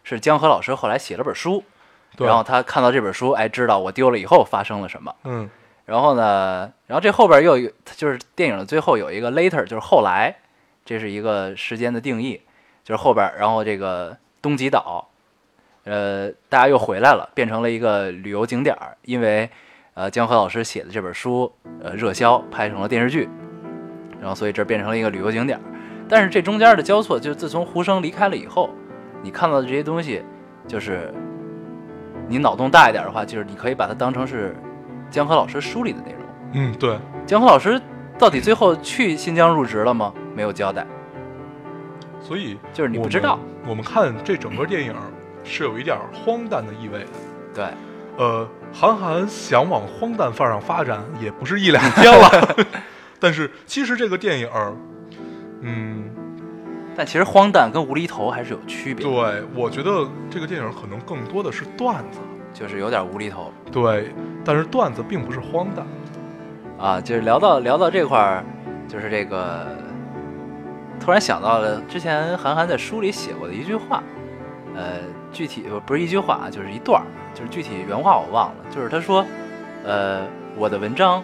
[0.04, 1.75] 是江河老师后来写了本书，对
[2.18, 5.14] 然后他看到这本书，哎，知道我丢了以后发生了什么。
[5.24, 5.48] 嗯
[5.84, 10.34] 然后呢，然后这后边又有就是电影的最后有一个 later，就是后来，
[10.84, 12.40] 这是一个时间的定义，
[12.82, 15.08] 就是后边，然后这个东极岛，
[15.84, 19.48] 呃，大家又回来了，变成了一个旅游景点儿，因为
[19.94, 23.28] 呃江河老师写的这本书呃热销，拍成了电视剧，
[24.20, 25.62] 然后所以这变成了一个旅游景点儿。
[26.08, 28.70] 但是这中间的交错，就是自从胡生离开了以后，
[29.22, 30.24] 你看到的这些东西，
[30.66, 31.14] 就是
[32.28, 34.56] 你脑洞大一点的话，就是你可以把它当成是
[35.10, 36.20] 江河老师书里的内容。
[36.52, 37.80] 嗯，对，江河老师
[38.18, 40.12] 到底最后去新疆入职了吗？
[40.34, 40.86] 没有交代，
[42.20, 43.38] 所以就是你不知道。
[43.66, 44.94] 我们看这整个电影
[45.42, 47.06] 是有一点荒诞的意味的。
[47.54, 47.64] 对，
[48.16, 52.56] 呃，韩寒想往荒诞范儿上发展，也不是一两 天了。
[53.18, 54.48] 但是其实这个电影，
[55.62, 56.05] 嗯，
[56.96, 62.18] 但其实荒诞跟无厘头还是有区别，对我觉得这个电影可能更多的是段子，
[62.54, 65.86] 就是有点无厘头对，但是段子并不是荒诞。
[66.78, 67.00] 啊。
[67.00, 68.44] 就是聊到聊到这块儿，
[68.88, 69.66] 就是这个，
[70.98, 74.02] 突然想到了之前韩寒在书里写过的一句话，
[74.74, 79.22] 呃，具体不是一句话啊，就是一段儿，就是具体原话我忘了，就是他说，
[79.84, 80.26] 呃，
[80.56, 81.22] 我的文章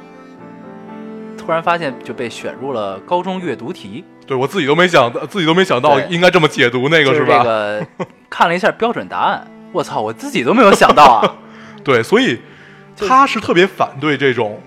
[1.39, 7.41] 突然发现就被选入了高中阅读题，对我自己都没想到，自己都没想到应该这么解读那个就是吧？
[7.41, 7.87] 这个
[8.31, 11.37] 看了一下标准答案，我操，我自己都没有想到啊。
[11.85, 12.41] 对，所以
[12.97, 14.59] 他是特别反对这种，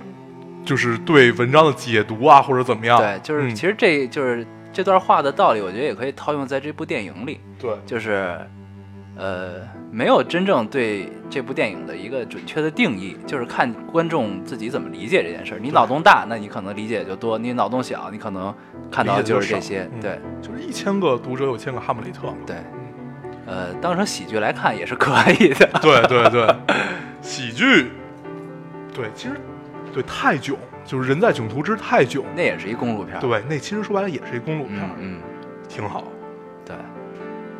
[0.63, 2.99] 就是对文章的解读啊，或者怎么样。
[2.99, 8.37] 对，就是嗯其实这就是这段话的道理，我觉得也可以套用在这部电影里，对就是
[9.17, 9.61] 呃，
[9.91, 15.59] 没有真正对这部电影的一个准确的定义，就是看观众自己怎么理解这件事儿。
[15.59, 18.53] 你脑洞大，那你可能理解就多；你脑洞小，你可能
[18.91, 22.35] 看到的就是这些对少就是一千个读者有千个哈姆雷特嘛。
[22.45, 22.57] 对，
[23.45, 25.69] 呃，当成喜剧来看也是可以的。
[25.81, 26.55] 对对对，
[27.21, 27.91] 喜剧，
[28.93, 29.35] 对，其实
[29.93, 33.17] 对泰囧就是人在囧途之泰囧，那也是一公路片。
[33.21, 35.21] 对，那其实说白了也是一公路片，嗯嗯，
[35.69, 36.03] 挺好。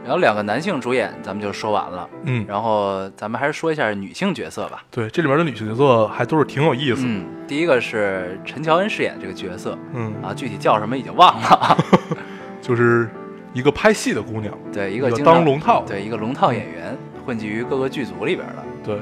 [0.06, 0.08] 对。
[0.08, 4.84] 然后两个男性主演咱们就说完了，嗯，然后咱们还是说一下女性角色吧。
[4.92, 7.02] 对，这里面的女性角色还都是挺有意思。
[7.06, 11.78] 嗯，第一个是陈乔恩饰演这个角色嗯，啊，具体叫什么已经忘了。
[12.62, 13.10] 就是
[13.54, 15.84] 一个拍戏的姑娘，对，一一个当龙套。
[15.88, 18.64] 对一个龙套演员，混迹于各个剧组里边的。
[18.84, 19.00] 对，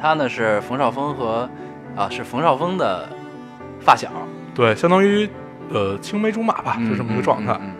[0.00, 1.48] 她呢是冯绍峰和
[1.96, 3.08] 啊是冯绍峰的
[3.80, 4.10] 发小，
[4.54, 5.28] 对，相当于
[5.70, 7.52] 呃青梅竹马吧，嗯就这么一个状态。
[7.54, 7.74] 嗯嗯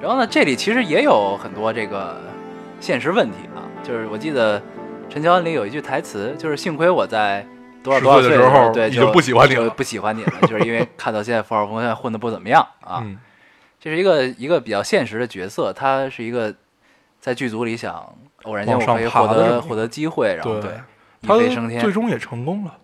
[0.00, 2.18] 然后呢，这里其实也有很多这个
[2.80, 4.60] 现实问题啊，就是我记得
[5.10, 7.46] 陈乔恩里有一句台词，就是幸亏我在
[7.82, 13.02] 多少多少岁岁的时候对，就经不喜欢你了就不喜欢你了，就是因为 看到现在冯绍峰现在混的不怎么样啊。
[13.04, 13.18] 嗯，
[13.78, 16.54] 这是一个一个比较现实的角色，他是一个
[17.20, 20.80] 在剧组里想偶然间我可以获得获得机会，然后对对
[21.20, 22.78] 一他飞升天，最终也成功了，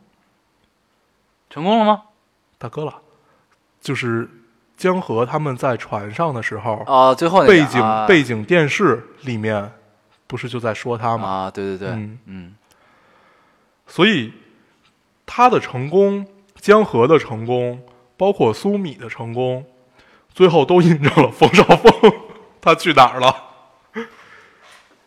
[1.49, 2.03] 成功了吗？
[2.59, 2.95] 大哥了，
[3.81, 4.29] 就是
[4.77, 9.73] 江河他们在船上的时候，哦，最后那背景、啊背景电视里面
[10.27, 11.29] 不是就在说他吗？
[11.29, 12.57] 啊，对对对，嗯嗯
[13.87, 14.33] 所以
[15.25, 16.27] 他的成功，
[16.61, 17.83] 江河的成功，
[18.17, 19.65] 包括苏米的成功，
[20.29, 22.13] 最后都印证了冯绍峰
[22.61, 23.45] 他去哪儿了。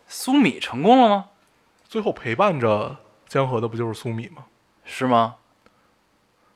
[0.07, 1.25] 苏米成功了吗？
[1.87, 2.97] 最后陪伴着
[3.27, 4.45] 江河的不就是苏米吗？
[4.83, 5.35] 是吗？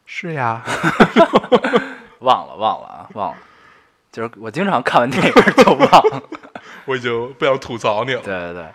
[0.06, 0.64] 是呀，
[2.24, 3.38] 忘了忘了啊，忘了。
[4.12, 6.24] 就是我经常看完电影就忘了。
[6.86, 8.22] 我已经不想吐槽你了。
[8.22, 8.66] 对对对，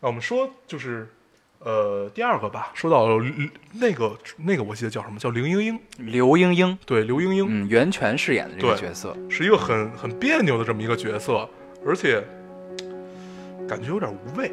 [0.00, 1.06] 那我们说就是，
[1.58, 3.22] 呃，第二个吧，说到了
[3.74, 11.46] 那个那个，我记得叫什么叫林英英，刘英英，对，刘英英、嗯，袁泉饰演的这个角色，是一个很很别扭的这么一个角色，
[11.84, 12.24] 而且
[13.68, 14.50] 感觉有点无味，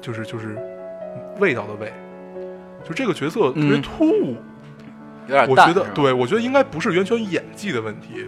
[0.00, 0.56] 就是就是
[1.38, 1.92] 味道的味，
[2.86, 4.36] 就这个角色特别嗯突兀。
[5.30, 8.26] 有点我觉得，对我觉得应该不是袁泉演技的问题，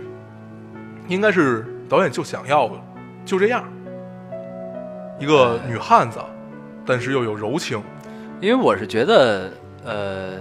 [1.09, 2.71] 应该是导演就想要
[3.25, 3.65] 就这样，
[5.19, 6.21] 一个哎女汉子，
[6.87, 7.83] 但是又有柔情。
[8.41, 9.53] 因为我是觉得，
[9.85, 10.33] 呃，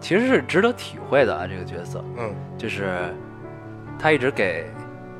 [0.00, 2.98] 其实是值得体会的啊，这个角色嗯就是
[3.98, 4.66] 他一直给，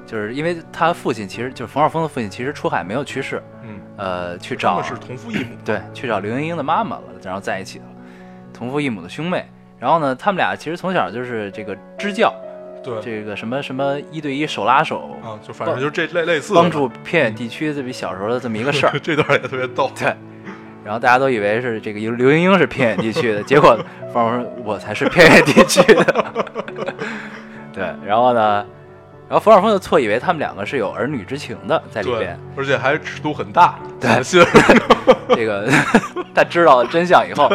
[0.07, 5.57] 就是因为他父亲其实就是冯绍峰的父亲，其实出海没有去世，嗯，呃，去找是同父异母。
[5.65, 7.85] 对，去找刘英英的妈妈了，然后在一起了，
[8.53, 9.49] 同父异母的兄妹。
[9.81, 12.33] 然后呢，他们俩其实从小就是这个支教，
[12.85, 18.93] 对这个什么什么一对一手拉手，啊，就反正就是这类类似的帮助偏远地区这么一小时候的这么一个事儿。
[19.03, 19.91] 这段也特别逗。
[19.99, 20.15] 对，
[20.85, 23.79] 然后大家都以为是这个刘刘英英是偏远地区的， 结果
[24.13, 26.35] 方说我才是偏远地区的。
[27.73, 28.67] 对，然后呢，
[29.29, 33.79] 然后冯绍峰就错以为他们两个是有儿女之情的在里边。，而且还尺度很大。
[33.99, 34.23] 对
[35.35, 35.67] 这个
[36.35, 37.49] 他知道了真相以后，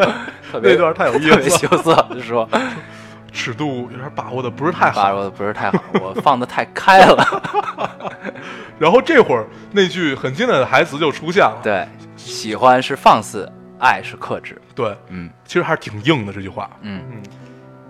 [0.55, 2.47] 特别那段太有意特别思了，羞涩，就说
[3.33, 5.03] 尺度有点把握的不是太好。
[5.03, 8.01] 把握的不是太好，我放的太开了。
[8.79, 11.59] 然后这会儿那句很经典的台词就出现了。
[11.61, 11.85] 对，
[12.15, 14.61] 喜欢是放肆，爱是克制。
[14.73, 16.69] 对，嗯其实还是挺硬的这句话。
[16.81, 17.03] 嗯。
[17.11, 17.21] 嗯，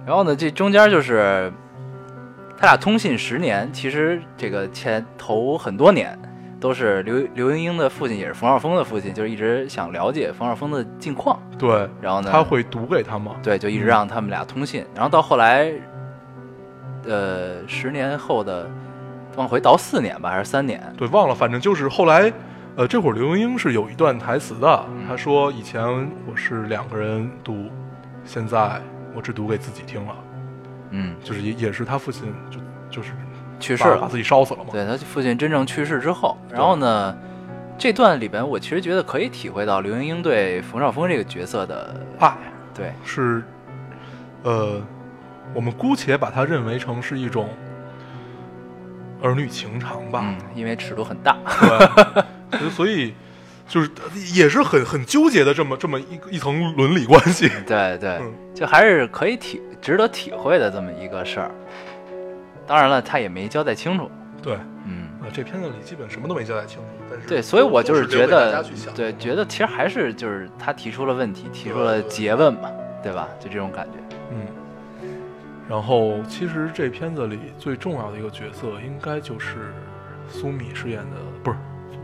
[0.05, 1.53] 然后呢，这中间就是
[2.57, 6.18] 他俩通信十年，其实这个前头很多年
[6.66, 11.39] 都是刘刘英英的父亲，也是冯绍峰的父亲，就是一直想了解冯绍峰的近况。
[11.59, 13.36] 对，然后呢，他会读给他吗？
[13.43, 14.84] 对，就一直让他们俩通信。
[14.95, 15.72] 然后到后来，
[17.05, 18.68] 呃，十年后的
[19.36, 20.82] 往回倒四年吧，还是三年？
[20.97, 22.34] 对，忘了，反正就是后来，
[22.78, 25.84] 呃，这会儿刘英英是有一段台词的，嗯他说以前
[26.26, 27.70] 我是两个人读，
[28.24, 28.82] 现在
[29.13, 30.16] 我只读给自己听了，
[30.89, 32.59] 嗯，就是也也是他父亲就
[32.89, 33.11] 就是
[33.60, 33.95] 去世了。
[33.95, 34.70] 把把自己烧死了嘛。
[34.72, 37.18] 对他父亲真正去世之后，然后呢，
[37.78, 42.36] 这段里边我其实觉得可以体会到刘英英对冯绍峰这个角色的爱
[42.74, 43.43] 对是，
[44.43, 44.82] 呃，
[45.53, 47.49] 我们姑且把它认为成是一种
[49.22, 50.22] 儿女情长吧。
[50.24, 51.38] 嗯，因为尺度很大。
[52.51, 53.14] 对，所以
[53.68, 53.89] 就是
[54.34, 57.49] 也是很很纠结的这么这么一一层伦理关系。
[57.66, 61.51] 对对嗯，就还是可以体值得体会的这么一个事儿。
[62.68, 64.09] 当然了，他也没交代清楚。
[64.41, 68.63] 对，嗯，啊，这片子里基本什么都没交代清楚，但是对，所以我就是觉得
[68.95, 72.70] 对，觉得其实还是就是他提出了问题，提出了诘问嘛，
[73.01, 73.28] 对吧？
[73.39, 74.18] 就这种感觉。
[74.32, 74.45] 嗯。
[75.68, 79.74] 然后，其实这片子里最重要的一个角色，应该就是
[80.30, 81.57] 苏米饰演的，不是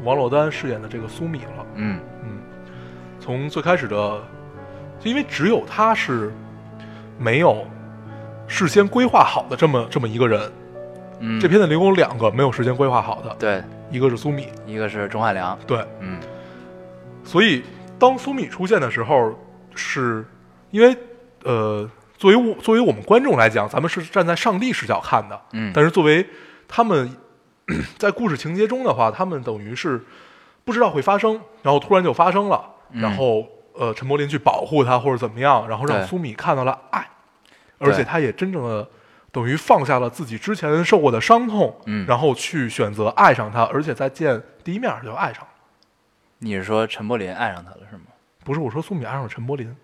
[0.04, 1.66] 王珞丹饰演的这个苏米了。
[1.76, 2.40] 嗯嗯，
[3.20, 4.20] 从最开始的，
[5.00, 6.32] 就因为只有他是
[7.20, 7.68] 没有
[8.52, 10.52] 事先规划好的这么这么一个人。
[11.20, 15.58] 嗯，这片子里有两个没有事先规划好的，对，一个是苏米，一个是钟汉良。
[15.66, 16.20] 对，嗯。
[17.24, 17.64] 所以
[17.98, 19.34] 当苏米出现的时候，
[19.76, 20.26] 是
[20.72, 20.98] 因为
[21.44, 26.26] 呃，作为我作为我们观众来讲，咱们是站在上帝视角看的，嗯，但是作为
[26.68, 27.16] 他们
[27.98, 30.04] 在故事情节中的话，他们等于是
[30.66, 33.02] 不知道会发生，然后突然就发生了，嗯。
[33.02, 37.08] 然后呃，陈柏霖去保护他或者怎么样，然后让苏米看到了爱，
[37.82, 38.88] 而且他也真正的
[39.32, 45.50] 等于放下了自己之前受过的伤痛，嗯然后去选择爱上他，而且在见第一面就爱上了。
[46.40, 48.04] 你是说陈柏霖爱上他了是吗？
[48.44, 49.76] 不是我说苏敏爱上了陈柏霖，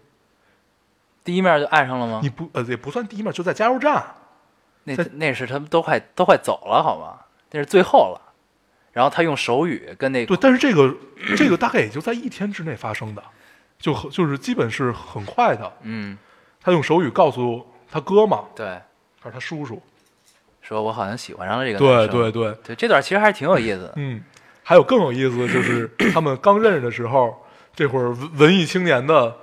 [1.24, 2.30] 第一面就爱上了吗你？
[2.30, 4.04] 不呃也不算第一面，就在加油站。
[4.84, 7.26] 那那是他们都快都快走了好吗？
[7.52, 8.22] 那是最后了。
[8.94, 10.96] 然后他用手语跟那个对，但是这个
[11.36, 13.24] 这个大概也就在一天之内发生的，
[13.78, 15.72] 就就是基本是很快的。
[15.82, 16.18] 嗯
[16.60, 18.66] 他用手语告诉他哥嘛，对
[19.20, 19.82] 还是他叔叔？
[20.62, 23.94] 说我好像喜欢上了这个对对对，对，这段其实还是挺有意思的。
[23.96, 24.22] 嗯，
[24.64, 27.34] 还有更有意思的就是 他们刚认识的时候，
[27.74, 29.34] 这会儿文文艺青年的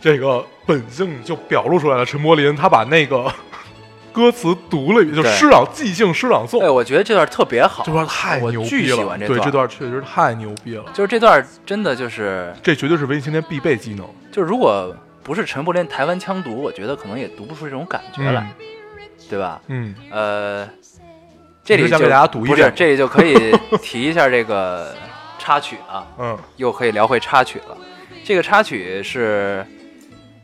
[0.00, 2.04] 这个本性就表露出来了。
[2.04, 3.32] 陈柏霖他把那个
[4.12, 8.96] 歌词读了一遍，就对诗朗即兴诗朗诵对，，我觉得这段特别好，这段太我牛巨喜逼了。
[8.96, 14.06] 对，欢这段这段确实太牛逼了，就是这段真的就是这绝对是文艺青年必备技能。
[14.30, 14.94] 就是如果
[15.28, 18.50] 不是陈柏霖台湾腔读，我觉得可能也读不出这种感觉来，
[19.28, 19.60] 对吧？
[19.66, 20.66] 嗯，呃，
[21.62, 24.96] 这里就给大家读一遍吗不是这里就可以 提一下这个
[25.38, 27.76] 插曲啊，嗯又可以聊回插曲了。
[28.24, 29.66] 这个插曲是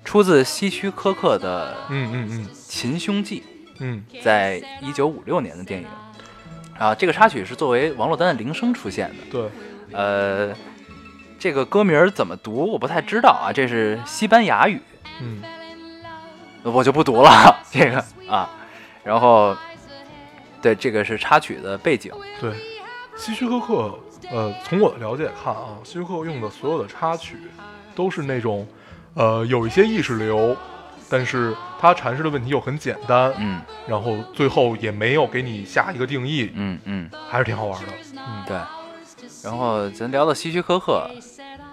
[0.05, 3.41] 出自希区柯克的嗯嗯嗯《秦凶记》，
[3.81, 5.87] 嗯在一九五六年的电影。
[6.79, 9.15] 啊，这个插曲是作为王珞丹的铃声出现的。
[9.31, 9.49] 对，
[9.93, 10.55] 呃，
[11.45, 14.81] 这个歌名怎么读我不太知道啊，这是西班牙语，
[15.21, 15.43] 嗯
[16.63, 17.31] 我就不读了
[17.71, 18.49] 这个啊。
[19.03, 19.55] 然后，
[20.63, 22.11] 对，这个是插曲的背景。
[22.41, 22.55] 对，
[23.15, 23.99] 希区柯克，
[24.31, 27.37] 呃，从我的了解看啊，希区柯克用的所有的插曲
[27.95, 28.67] 都是那种，
[29.13, 30.57] 呃，有一些意识流，
[31.11, 37.89] 但是他阐释的问题又很简单，嗯然后最后也没有给你下一个定义，嗯嗯，还是挺好玩的。
[38.17, 38.57] 嗯，对。
[39.43, 41.07] 然后咱聊到希区柯克，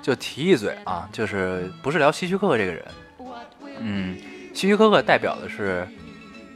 [0.02, 2.86] 就提一嘴啊，就是不是聊希区柯克这个人，
[3.80, 4.18] 嗯，
[4.54, 5.88] 希区柯克代表的是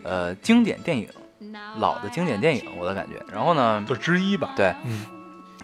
[0.04, 1.08] 呃经典电影，
[1.78, 3.24] 老的经典电影，我的感觉。
[3.32, 4.54] 然后呢，就之一吧。
[4.56, 5.06] 对，嗯，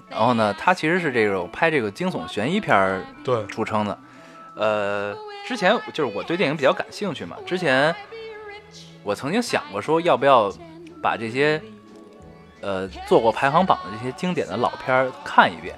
[0.10, 3.98] 然后呢，他其实是这种拍这个惊悚悬疑片儿对，出称的。
[4.56, 5.16] 呃，
[5.48, 7.96] 之前就是我对电影比较感兴趣嘛，之前
[9.04, 10.54] 我曾经想过说要不要
[11.02, 11.60] 把这些
[12.60, 15.76] 呃做过排行榜的这些经典的老片儿看一遍，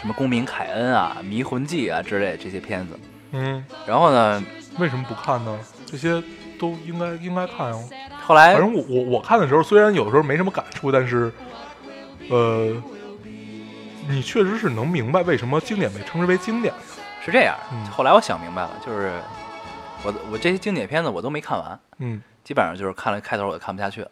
[0.00, 2.98] 什么《公民凯恩》啊、《迷魂记》啊之类这些片子。
[3.32, 4.42] 嗯，然后呢，
[4.78, 5.58] 为什么不看呢？
[5.84, 6.22] 这些
[6.58, 7.88] 都应该应该看哦。
[8.24, 11.30] 后来反正我我我看的时候，虽然有的时候没什么感触，但是，
[12.30, 12.82] 呃，
[14.08, 16.80] 你确实是能明白为什么经典被称之为经典的。
[17.22, 19.20] 是这样，嗯后来我想明白了，就是
[20.02, 24.10] 我我这些经典片子我都没看完，嗯基本上就是看了开头我就看不下去了。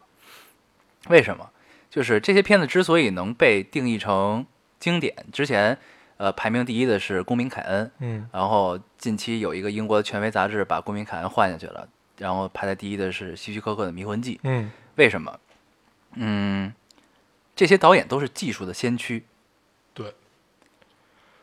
[1.08, 1.48] 为什么？
[1.88, 4.44] 就是这些片子之所以能被定义成
[4.80, 5.76] 经典，之前
[6.16, 14.36] 呃排名第一的是《公民凯恩》，嗯然后近期有一个英国的权威杂志把《公民凯恩》换下去了，然后排在第一的是希区柯克的《迷魂记》。
[14.44, 15.38] 嗯为什么？
[16.14, 16.72] 嗯，
[17.54, 19.24] 这些导演都是技术的先驱，
[19.94, 20.14] 对，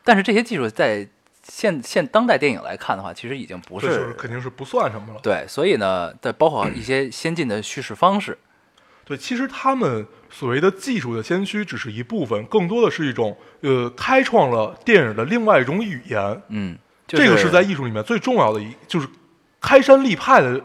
[0.04, 1.08] 但是这些技术在
[1.44, 5.20] 现现当代电影来看的话，其实已经不是肯定是不算什么了。
[5.22, 8.38] 对，所以呢，在包括一些先进的叙事方式，
[9.06, 10.06] 对，其实他们
[10.36, 16.42] 所谓的技术的先驱只是一部分，更多的是一种呃开创了电影的另外一种语言。
[16.50, 16.78] 嗯，
[17.08, 19.08] 就这个是在艺术里面最重要的一，就是
[19.62, 20.62] 开山立派的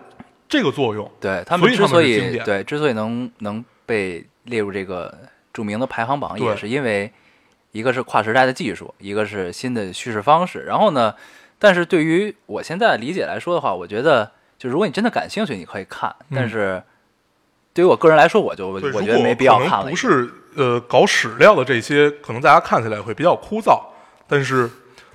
[0.48, 1.08] 这个作用。
[1.20, 5.16] 对他们们之所以对之所以能能被列入这个
[5.52, 7.12] 著名的排行榜，也是因为
[7.70, 10.64] 一个是跨时代的技术，一个是新的叙事方式。
[10.64, 11.14] 然后呢，
[11.60, 16.82] 但是对于我现在的理解来说的话，我觉得就如果你真的感兴趣，你可以看，嗯但是
[17.80, 19.88] 对于我个人来说，我就我，觉得没必要看了。
[19.88, 23.80] 不是呃搞史料的这些，可能大家看起来会比较枯燥，
[24.28, 24.68] 但是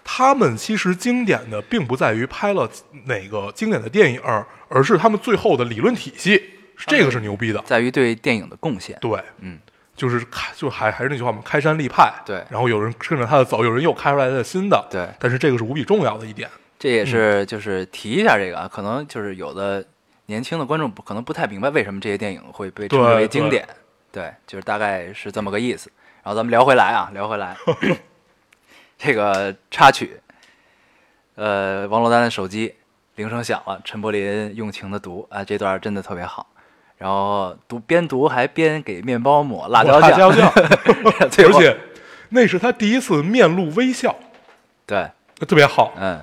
[0.03, 2.67] 他们其实经典的并不在于拍了
[3.05, 4.19] 哪个经典的电影，
[4.67, 6.41] 而是他们最后的理论体系，
[6.87, 7.61] 这个是牛逼的。
[7.65, 8.97] 在于对电影的贡献。
[8.99, 9.59] 对，嗯，
[9.95, 12.11] 就是开，就还还是那句话嘛，开山立派。
[12.25, 14.83] 对然后有人跟着他的走，有人又开出来的新的。
[14.89, 16.49] 对，但是这个是无比重要的一点。
[16.79, 19.85] 这也嗯是就是提一下这个啊，可能就是有的
[20.27, 23.67] 年轻的观众不可能不太明白为什么这些电影会被称之为经典，
[24.11, 25.91] 对，就是大概是这么个意思。
[26.23, 27.55] 然后咱们聊回来啊， 聊回来，
[28.97, 30.19] 这个插曲，
[31.35, 32.73] 呃，王珞丹的手机
[33.15, 36.47] 铃声响了，陈柏霖用情的读啊，这段真的特别好。
[36.97, 40.49] 然后读边读还边给面包抹辣椒辣椒酱，
[41.19, 41.77] 而且
[42.29, 44.15] 那是他第一次面露微笑，
[44.85, 45.11] 对，
[45.45, 45.93] 特别好。
[45.97, 46.21] 嗯，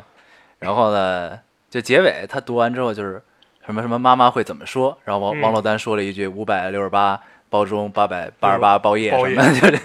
[0.59, 1.39] 然后呢，
[1.69, 3.23] 就结尾他读完之后就是
[3.65, 5.41] 什么什么妈妈会怎么说，然后王、嗯。
[5.41, 9.35] 王珞丹说了一句五百六十八包中八百八十八包夜包夜。
[9.35, 9.81] 什么， 就是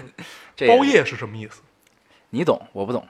[0.56, 1.62] 这包，夜是什么意思？
[2.30, 3.06] 你懂我不懂，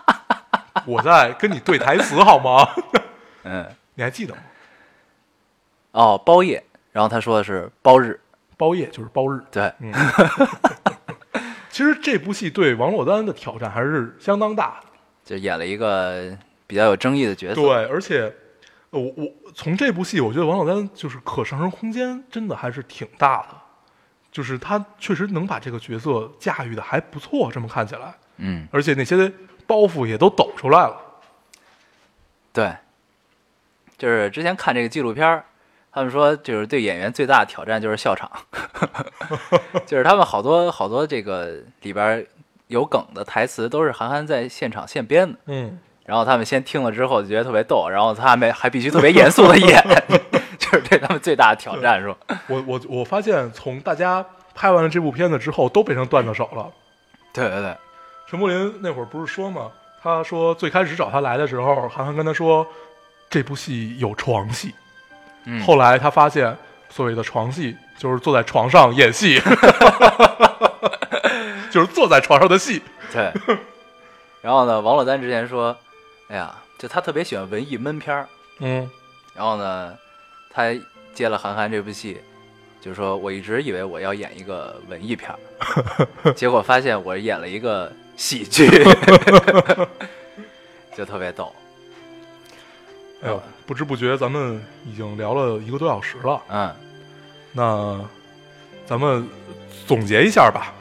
[0.86, 2.68] 我在跟你对台词好吗？
[3.44, 4.40] 嗯，你还记得吗？
[5.92, 8.20] 哦包夜，然后他说的是包日，
[8.56, 9.40] 包夜就是包日。
[9.50, 9.92] 对，嗯，
[11.70, 14.88] 其实这部戏对王珞丹的挑战还是相当大的。
[15.24, 16.36] 就演了一个
[16.66, 18.32] 比较有争议的角色，对，而且呃
[18.96, 23.48] 我我从这部戏，我觉得王珞丹就是可上升空间真的还是挺大的，
[24.32, 29.32] 就是她确实能把这个角色驾驭的还不错，这么看起来，嗯，而且那些
[29.66, 30.96] 包袱也都抖出来了。
[32.52, 32.74] 对，
[33.98, 35.44] 就是之前看这个纪录片儿，
[35.92, 38.30] 他们说就是对演员最大的挑战就是笑场，
[39.86, 42.26] 就是他们好多好多这个里边
[42.68, 49.82] 有梗的台词都是韩寒在现场现编的，嗯，然后他们先听了之后就觉得特别逗，然后他们还必须特别严肃的演，
[50.56, 52.16] 就是对他们最大的挑战是吧？
[52.46, 56.66] 我我我发现从大家拍完了这部片子之后，都变成段子手了。
[57.32, 57.76] 对对对，
[58.28, 59.70] 陈柏霖那会儿不是说吗？
[60.02, 62.64] 他说最开始找他来的时候，韩寒跟他说
[63.28, 64.72] 这部戏有床戏，
[65.44, 66.56] 嗯，后来他发现
[66.88, 69.40] 所谓的床戏就是坐在床上演戏，
[71.70, 72.80] 就是坐在床上的戏。
[73.12, 73.32] 对，
[74.40, 75.76] 然后呢，王珞丹之前说，
[76.28, 78.28] 哎呀，就他特别喜欢文艺闷片儿。
[78.58, 78.88] 嗯
[79.34, 79.96] 然后呢，
[80.50, 80.74] 他
[81.12, 82.20] 接了韩寒这部戏，
[82.80, 88.66] 就是说我一直以为我要演一个文艺片儿， 结果发现我演了一个喜剧，
[90.96, 91.54] 就特别逗。
[93.22, 96.74] 哎呦，不知不觉咱们已经聊了一个多小时了，嗯，
[97.52, 98.04] 那
[98.86, 99.28] 咱们
[99.86, 100.72] 总结一下吧，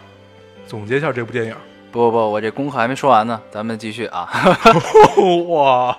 [0.67, 1.55] 总结一下这部电影。
[1.95, 4.29] 不不不，我这功课还没说完呢，咱们继续啊。
[5.47, 5.97] 哇，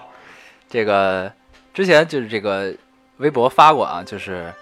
[0.69, 1.33] 这个
[1.73, 2.71] 之前就是这个
[3.17, 4.53] 微博发过啊，就是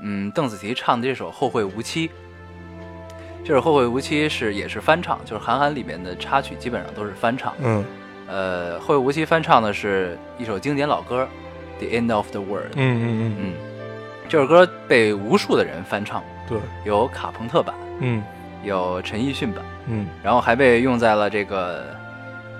[0.00, 2.06] 嗯，邓紫棋唱的这首《后会无期》，
[3.44, 7.52] 这首《后会无期》是也是翻唱，就是韩寒里面的插曲基本上都是翻唱。
[7.58, 7.84] 嗯
[8.28, 11.26] 呃，《后会无期》翻唱的是一首经典老歌
[11.84, 12.66] 《The End of the World》。
[12.76, 13.54] 嗯嗯嗯，嗯，
[14.28, 18.22] 这首歌被无数的人翻唱，对，有卡朋特版，嗯
[18.64, 21.84] 有陈奕迅版，嗯然后还被用在了这个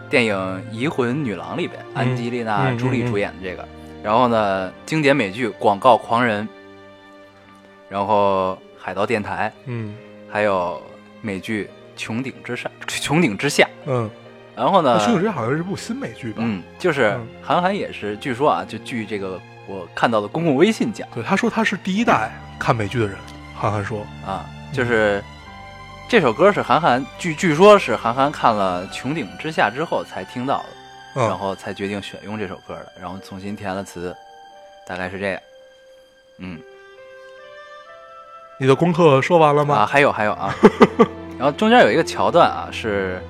[0.09, 0.37] 电影
[0.73, 3.67] 《移魂女郎》里边，嗯安吉丽娜·嗯朱莉主演的这个。
[4.03, 6.47] 然后呢，经典美剧《广告狂人》，
[7.89, 9.95] 然后《海盗电台嗯》，
[10.33, 10.81] 还有
[11.21, 11.69] 美剧
[12.01, 12.71] 《穹顶之上》
[13.03, 13.65] 《穹顶之下》。
[13.87, 14.09] 嗯，
[14.57, 16.39] 然后呢那，《星之好像是部新美剧吧？
[16.39, 23.17] 嗯，就是嗯韩寒也是，据说啊，就据这个我看到的公共微信讲对，他说他是第一代看美剧的人，
[23.57, 25.23] 韩寒说，啊，就是
[26.09, 30.65] 这首歌是韩寒，据据说是韩寒看了《穹顶之下》之后才听到的。
[31.15, 34.17] 然嗯，后才决定选用这首歌的，然后重新填了词，
[34.87, 35.41] 大概是这样。
[36.39, 36.59] 嗯
[38.59, 40.55] 你的功课说完了吗啊，还有还有啊，
[41.39, 43.23] 然后中间有一个桥段啊，是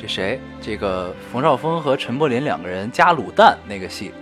[0.00, 0.40] 这谁？
[0.62, 4.12] 这个冯绍峰和陈柏霖两个人加卤蛋那个戏，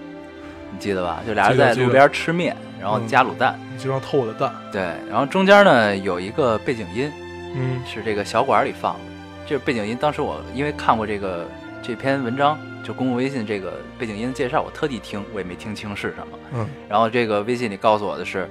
[0.71, 1.23] 你记得吧？
[1.27, 3.59] 就俩人在路边吃面，然后嗯加卤蛋。
[3.71, 7.13] 你经常偷我的蛋，对，然后中间呢有一个背景音
[7.57, 9.01] 嗯是这个小馆里放的，
[9.47, 11.47] 这个背景音当时我因为看过这个
[11.83, 16.39] 这篇文章，就公共微信这个背景音介绍，我特地听，我也没听清是什么。
[16.53, 18.49] 嗯，然后这个微信里告诉我的是，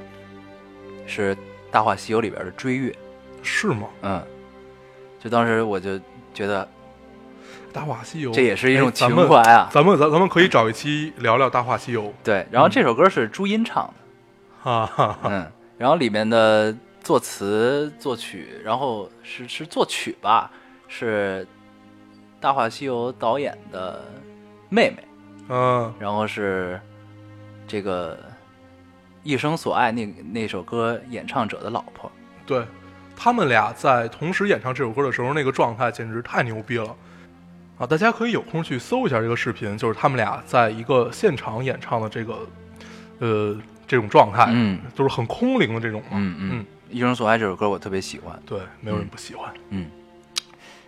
[1.05, 1.35] 是
[1.69, 2.93] 《大话西游》里边的追月，
[3.43, 3.87] 是吗？
[4.01, 4.23] 嗯，
[5.19, 5.99] 就当时我就
[6.33, 6.67] 觉得
[7.71, 9.69] 大话西游，这也是一种情怀啊。
[9.71, 13.83] 咱们咱咱们可以找一期聊聊《大话西游》对，然后这首歌是朱茵唱
[14.63, 16.75] 的，啊哈哈，嗯，然后里面的
[17.05, 20.49] 作词作曲，然后是是作曲吧，
[20.87, 21.45] 是
[22.41, 24.03] 《大话西游》导演的
[24.69, 25.03] 妹妹，
[25.49, 26.81] 嗯然后是
[27.67, 28.15] 这个
[29.21, 32.11] 《一生所爱》那那首歌演唱者的老婆。
[32.43, 32.65] 对，
[33.15, 36.95] 他们俩在同时演唱这首歌的时候，那个状态简直太牛逼了
[37.77, 37.85] 啊！
[37.85, 42.47] 大家可以有空去搜一下这个视频，就是他们俩在一个现场演唱的这个
[43.19, 46.07] 呃这种状态，嗯就是很空灵的这种嘛。
[46.13, 48.41] 嗯嗯，《一生所爱》这首歌我特别喜欢。
[48.45, 49.53] 对，没有人不喜欢。
[49.69, 49.89] 嗯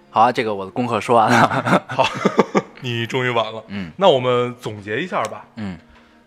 [0.10, 1.84] 好啊，这个我的功课说完了。
[1.90, 2.06] 好
[2.82, 5.46] 你终于完了，嗯那我们总结一下吧。
[5.56, 5.78] 嗯，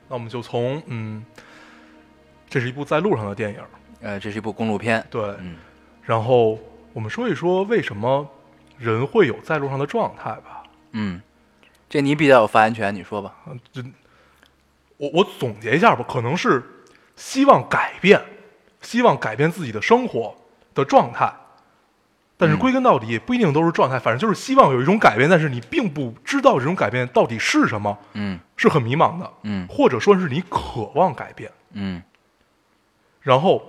[0.08, 1.24] 那我们就从嗯，
[2.48, 3.60] 这是一部在路上的电影，
[4.00, 5.04] 呃，这是一部公路片。
[5.10, 5.56] 对，嗯
[6.02, 6.58] 然后
[6.92, 8.28] 我们说一说为什么
[8.78, 10.62] 人会有在路上的状态吧。
[10.92, 11.20] 嗯，
[11.88, 13.34] 这你比较有发言权，你说吧。
[13.46, 13.82] 嗯，这
[14.96, 16.62] 我我总结一下吧，可能是
[17.16, 18.20] 希望改变，
[18.80, 20.34] 希望改变自己的生活
[20.74, 21.32] 的状态，
[22.36, 22.58] 但是嗯。
[22.58, 28.38] 归根到底不一定都是状态，反正就是希望有一种改变，但是你并不知道这种改变到底是什么，嗯。
[28.56, 29.66] 是很迷茫的，嗯。
[29.68, 32.02] 或者说是你渴望改变，嗯。
[33.20, 33.62] 然后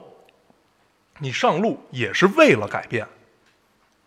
[1.20, 3.08] 你上路也是为了改变。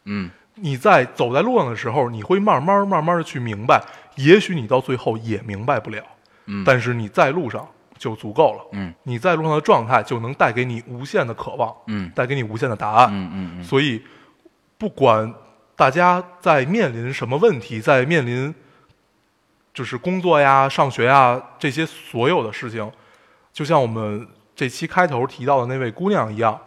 [0.04, 0.30] 嗯。
[0.56, 3.82] 你在走在路上的时候，你会慢慢慢慢的去明白，
[4.14, 6.04] 也许你到最后也明白不了，
[6.46, 7.66] 嗯，但是你在路上
[7.98, 8.66] 就足够了。
[8.72, 13.08] 嗯你在路上的状态就能带给你无限的渴望，嗯带给你无限的答案。
[13.10, 14.02] 嗯嗯嗯所以，
[14.78, 15.32] 不管
[15.76, 18.54] 大家在面临什么问题，在面临
[19.72, 22.90] 就是工作呀、上学呀这些所有的事情，
[23.52, 26.58] 就像我们这期开头提到的那位姑娘一样，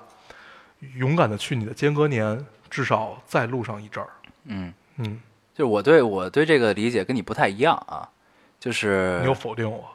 [0.96, 4.10] 勇敢的去你的间隔年，至少在路上一阵儿。
[4.46, 5.22] 嗯，嗯，
[5.54, 8.08] 就是我对我对这个理解跟你不太一样啊，
[8.60, 9.86] 就是你又否定我，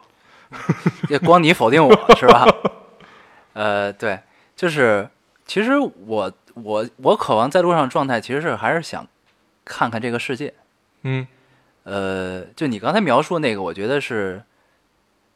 [1.09, 2.46] 也光你否定我是吧？
[3.55, 4.20] 呃，对，
[4.57, 5.09] 就是
[5.46, 9.07] 其实我我我渴望在路上状态，其实是还是想
[9.64, 10.55] 看看这个世界。
[11.03, 11.26] 嗯
[11.84, 14.42] 呃，就你刚才描述那个，我觉得是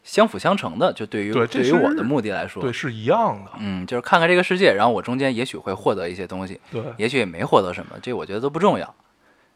[0.05, 0.93] 相辅相成的。
[0.93, 3.51] 就对于对于我的目的来说，对，是一样的。
[3.59, 8.95] 嗯，就是看看这个世界，然后我中间也许会获得一些东西，对，也许也没获得什么，这我觉得都不重要。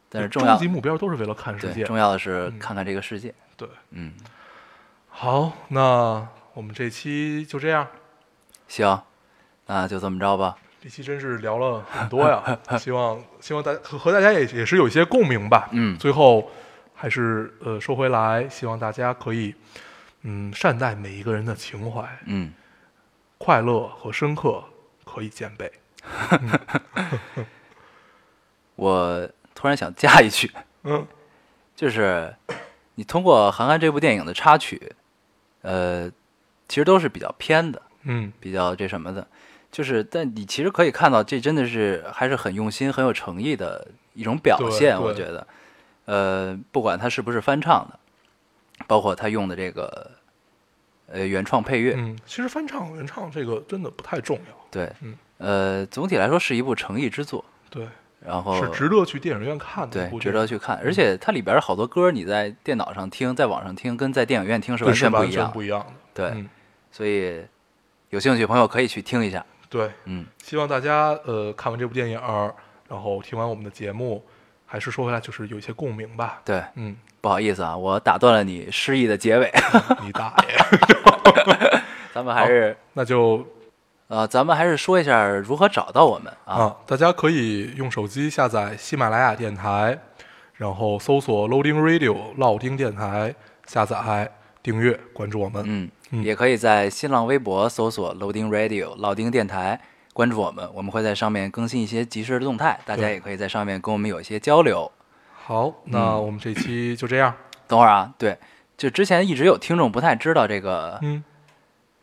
[0.08, 1.84] 但是重要终极目标都是为了看世界。
[1.84, 3.32] 重要的是嗯看看这个世界。
[3.56, 4.12] 对，嗯，
[5.22, 7.86] 好，那我们这期就这样。
[8.66, 9.02] 行，
[9.66, 10.56] 那就这么着吧。
[10.80, 15.68] 这期真是聊了很多呀， 希望希望大和和大家也也是有一些共鸣吧。
[15.72, 16.50] 嗯最后
[16.94, 19.54] 还是呃说回来，希望大家可以
[20.22, 22.54] 嗯善待每一个人的情怀，嗯
[23.36, 24.64] 快乐和深刻
[25.04, 25.70] 可以兼备。
[28.74, 30.50] 我突然想加一句，
[30.84, 31.06] 嗯
[31.76, 32.34] 就是
[32.94, 34.94] 你通过《韩寒》这部电影的插曲，
[35.62, 36.10] 呃，
[36.68, 38.32] 其实都是比较偏的，嗯。
[38.40, 39.26] 比较这什么的，
[39.70, 45.00] 就是但你其实可以看到，这真的是还是很用心、很有诚意的一种表现。
[45.00, 45.46] 我觉得，
[46.06, 47.98] 呃，不管他是不是翻唱的，
[48.86, 50.10] 包括他用的这个
[51.06, 57.86] 呃原创配乐，嗯，其实翻唱原唱这个真的不太重要，对嗯，呃，总体来说是一部诚意之作，对，
[58.24, 65.52] 然后是值得去电影院看的对值得去看，而且它里边好多歌你在电脑上听，在网上听，跟在电影院听是完完全不一样全。
[65.52, 65.86] 不一样的。
[66.12, 66.48] 对，嗯，
[66.90, 67.42] 所以
[68.10, 69.44] 有兴趣朋友可以去听一下。
[69.68, 72.20] 对，嗯，希望大家呃看完这部电影，
[72.88, 74.22] 然后听完我们的节目，
[74.66, 76.42] 还是说回来就是有一些共鸣吧。
[76.44, 79.50] 对，嗯，不好意思啊，我打断了你诗意的结尾，
[80.04, 80.56] 你大爷，
[82.12, 83.46] 咱们还是那就
[84.10, 86.54] 呃，咱们还是说一下如何找到我们啊。
[86.64, 89.96] 啊，大家可以用手机下载喜马拉雅电台，
[90.54, 93.32] 然后搜索 Loading Radio 老丁电台，
[93.66, 94.28] 下载
[94.64, 95.62] 订阅关注我们。
[95.64, 99.80] 嗯，嗯也可以在新浪微博搜索 Loading Radio 老丁电台，
[100.12, 104.90] 关注我们，我们会在上面更新一些及时的动态，大家也可以在上面跟我们有一些交流。
[105.32, 107.32] 好，那我们这期就这样。
[107.68, 108.36] 等会儿啊，对，
[108.76, 111.22] 就之前一直有听众不太知道这个嗯，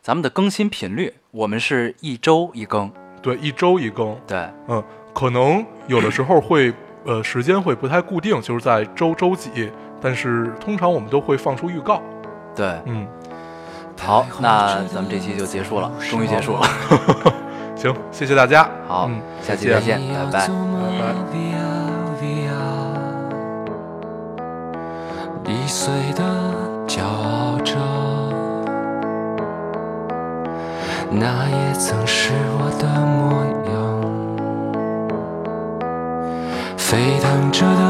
[0.08, 2.90] 咱们的更新频率，我们是一周一更，
[3.20, 4.16] 对，一周一更。
[4.26, 4.82] 对，嗯，
[5.12, 6.72] 可能有的时候会
[7.04, 12.00] 呃时间会不太固定，就是在周周几，但是通常我们都会放出预告。
[12.56, 13.06] 对，嗯，
[14.00, 16.62] 好，那咱们这期就结束了，终于结束了。
[17.76, 18.66] 行，谢谢大家。
[18.86, 20.00] 好嗯，下期再见，
[20.32, 20.48] 拜拜。
[25.44, 26.24] 拜易碎的
[26.86, 27.76] 骄傲着，
[31.10, 33.78] 那也曾是我的模样。
[36.76, 37.87] 沸腾着的，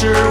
[0.00, 0.29] 失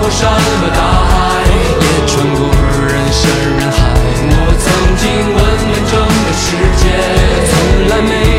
[0.00, 1.44] 过山和大海
[1.80, 2.48] 也穿过
[2.86, 3.22] 人山
[3.58, 3.78] 人海
[4.30, 4.66] 我曾
[4.96, 5.04] 经
[5.34, 6.46] 问遍整个世
[6.78, 6.82] 界
[7.50, 7.52] 从
[7.88, 8.37] 来没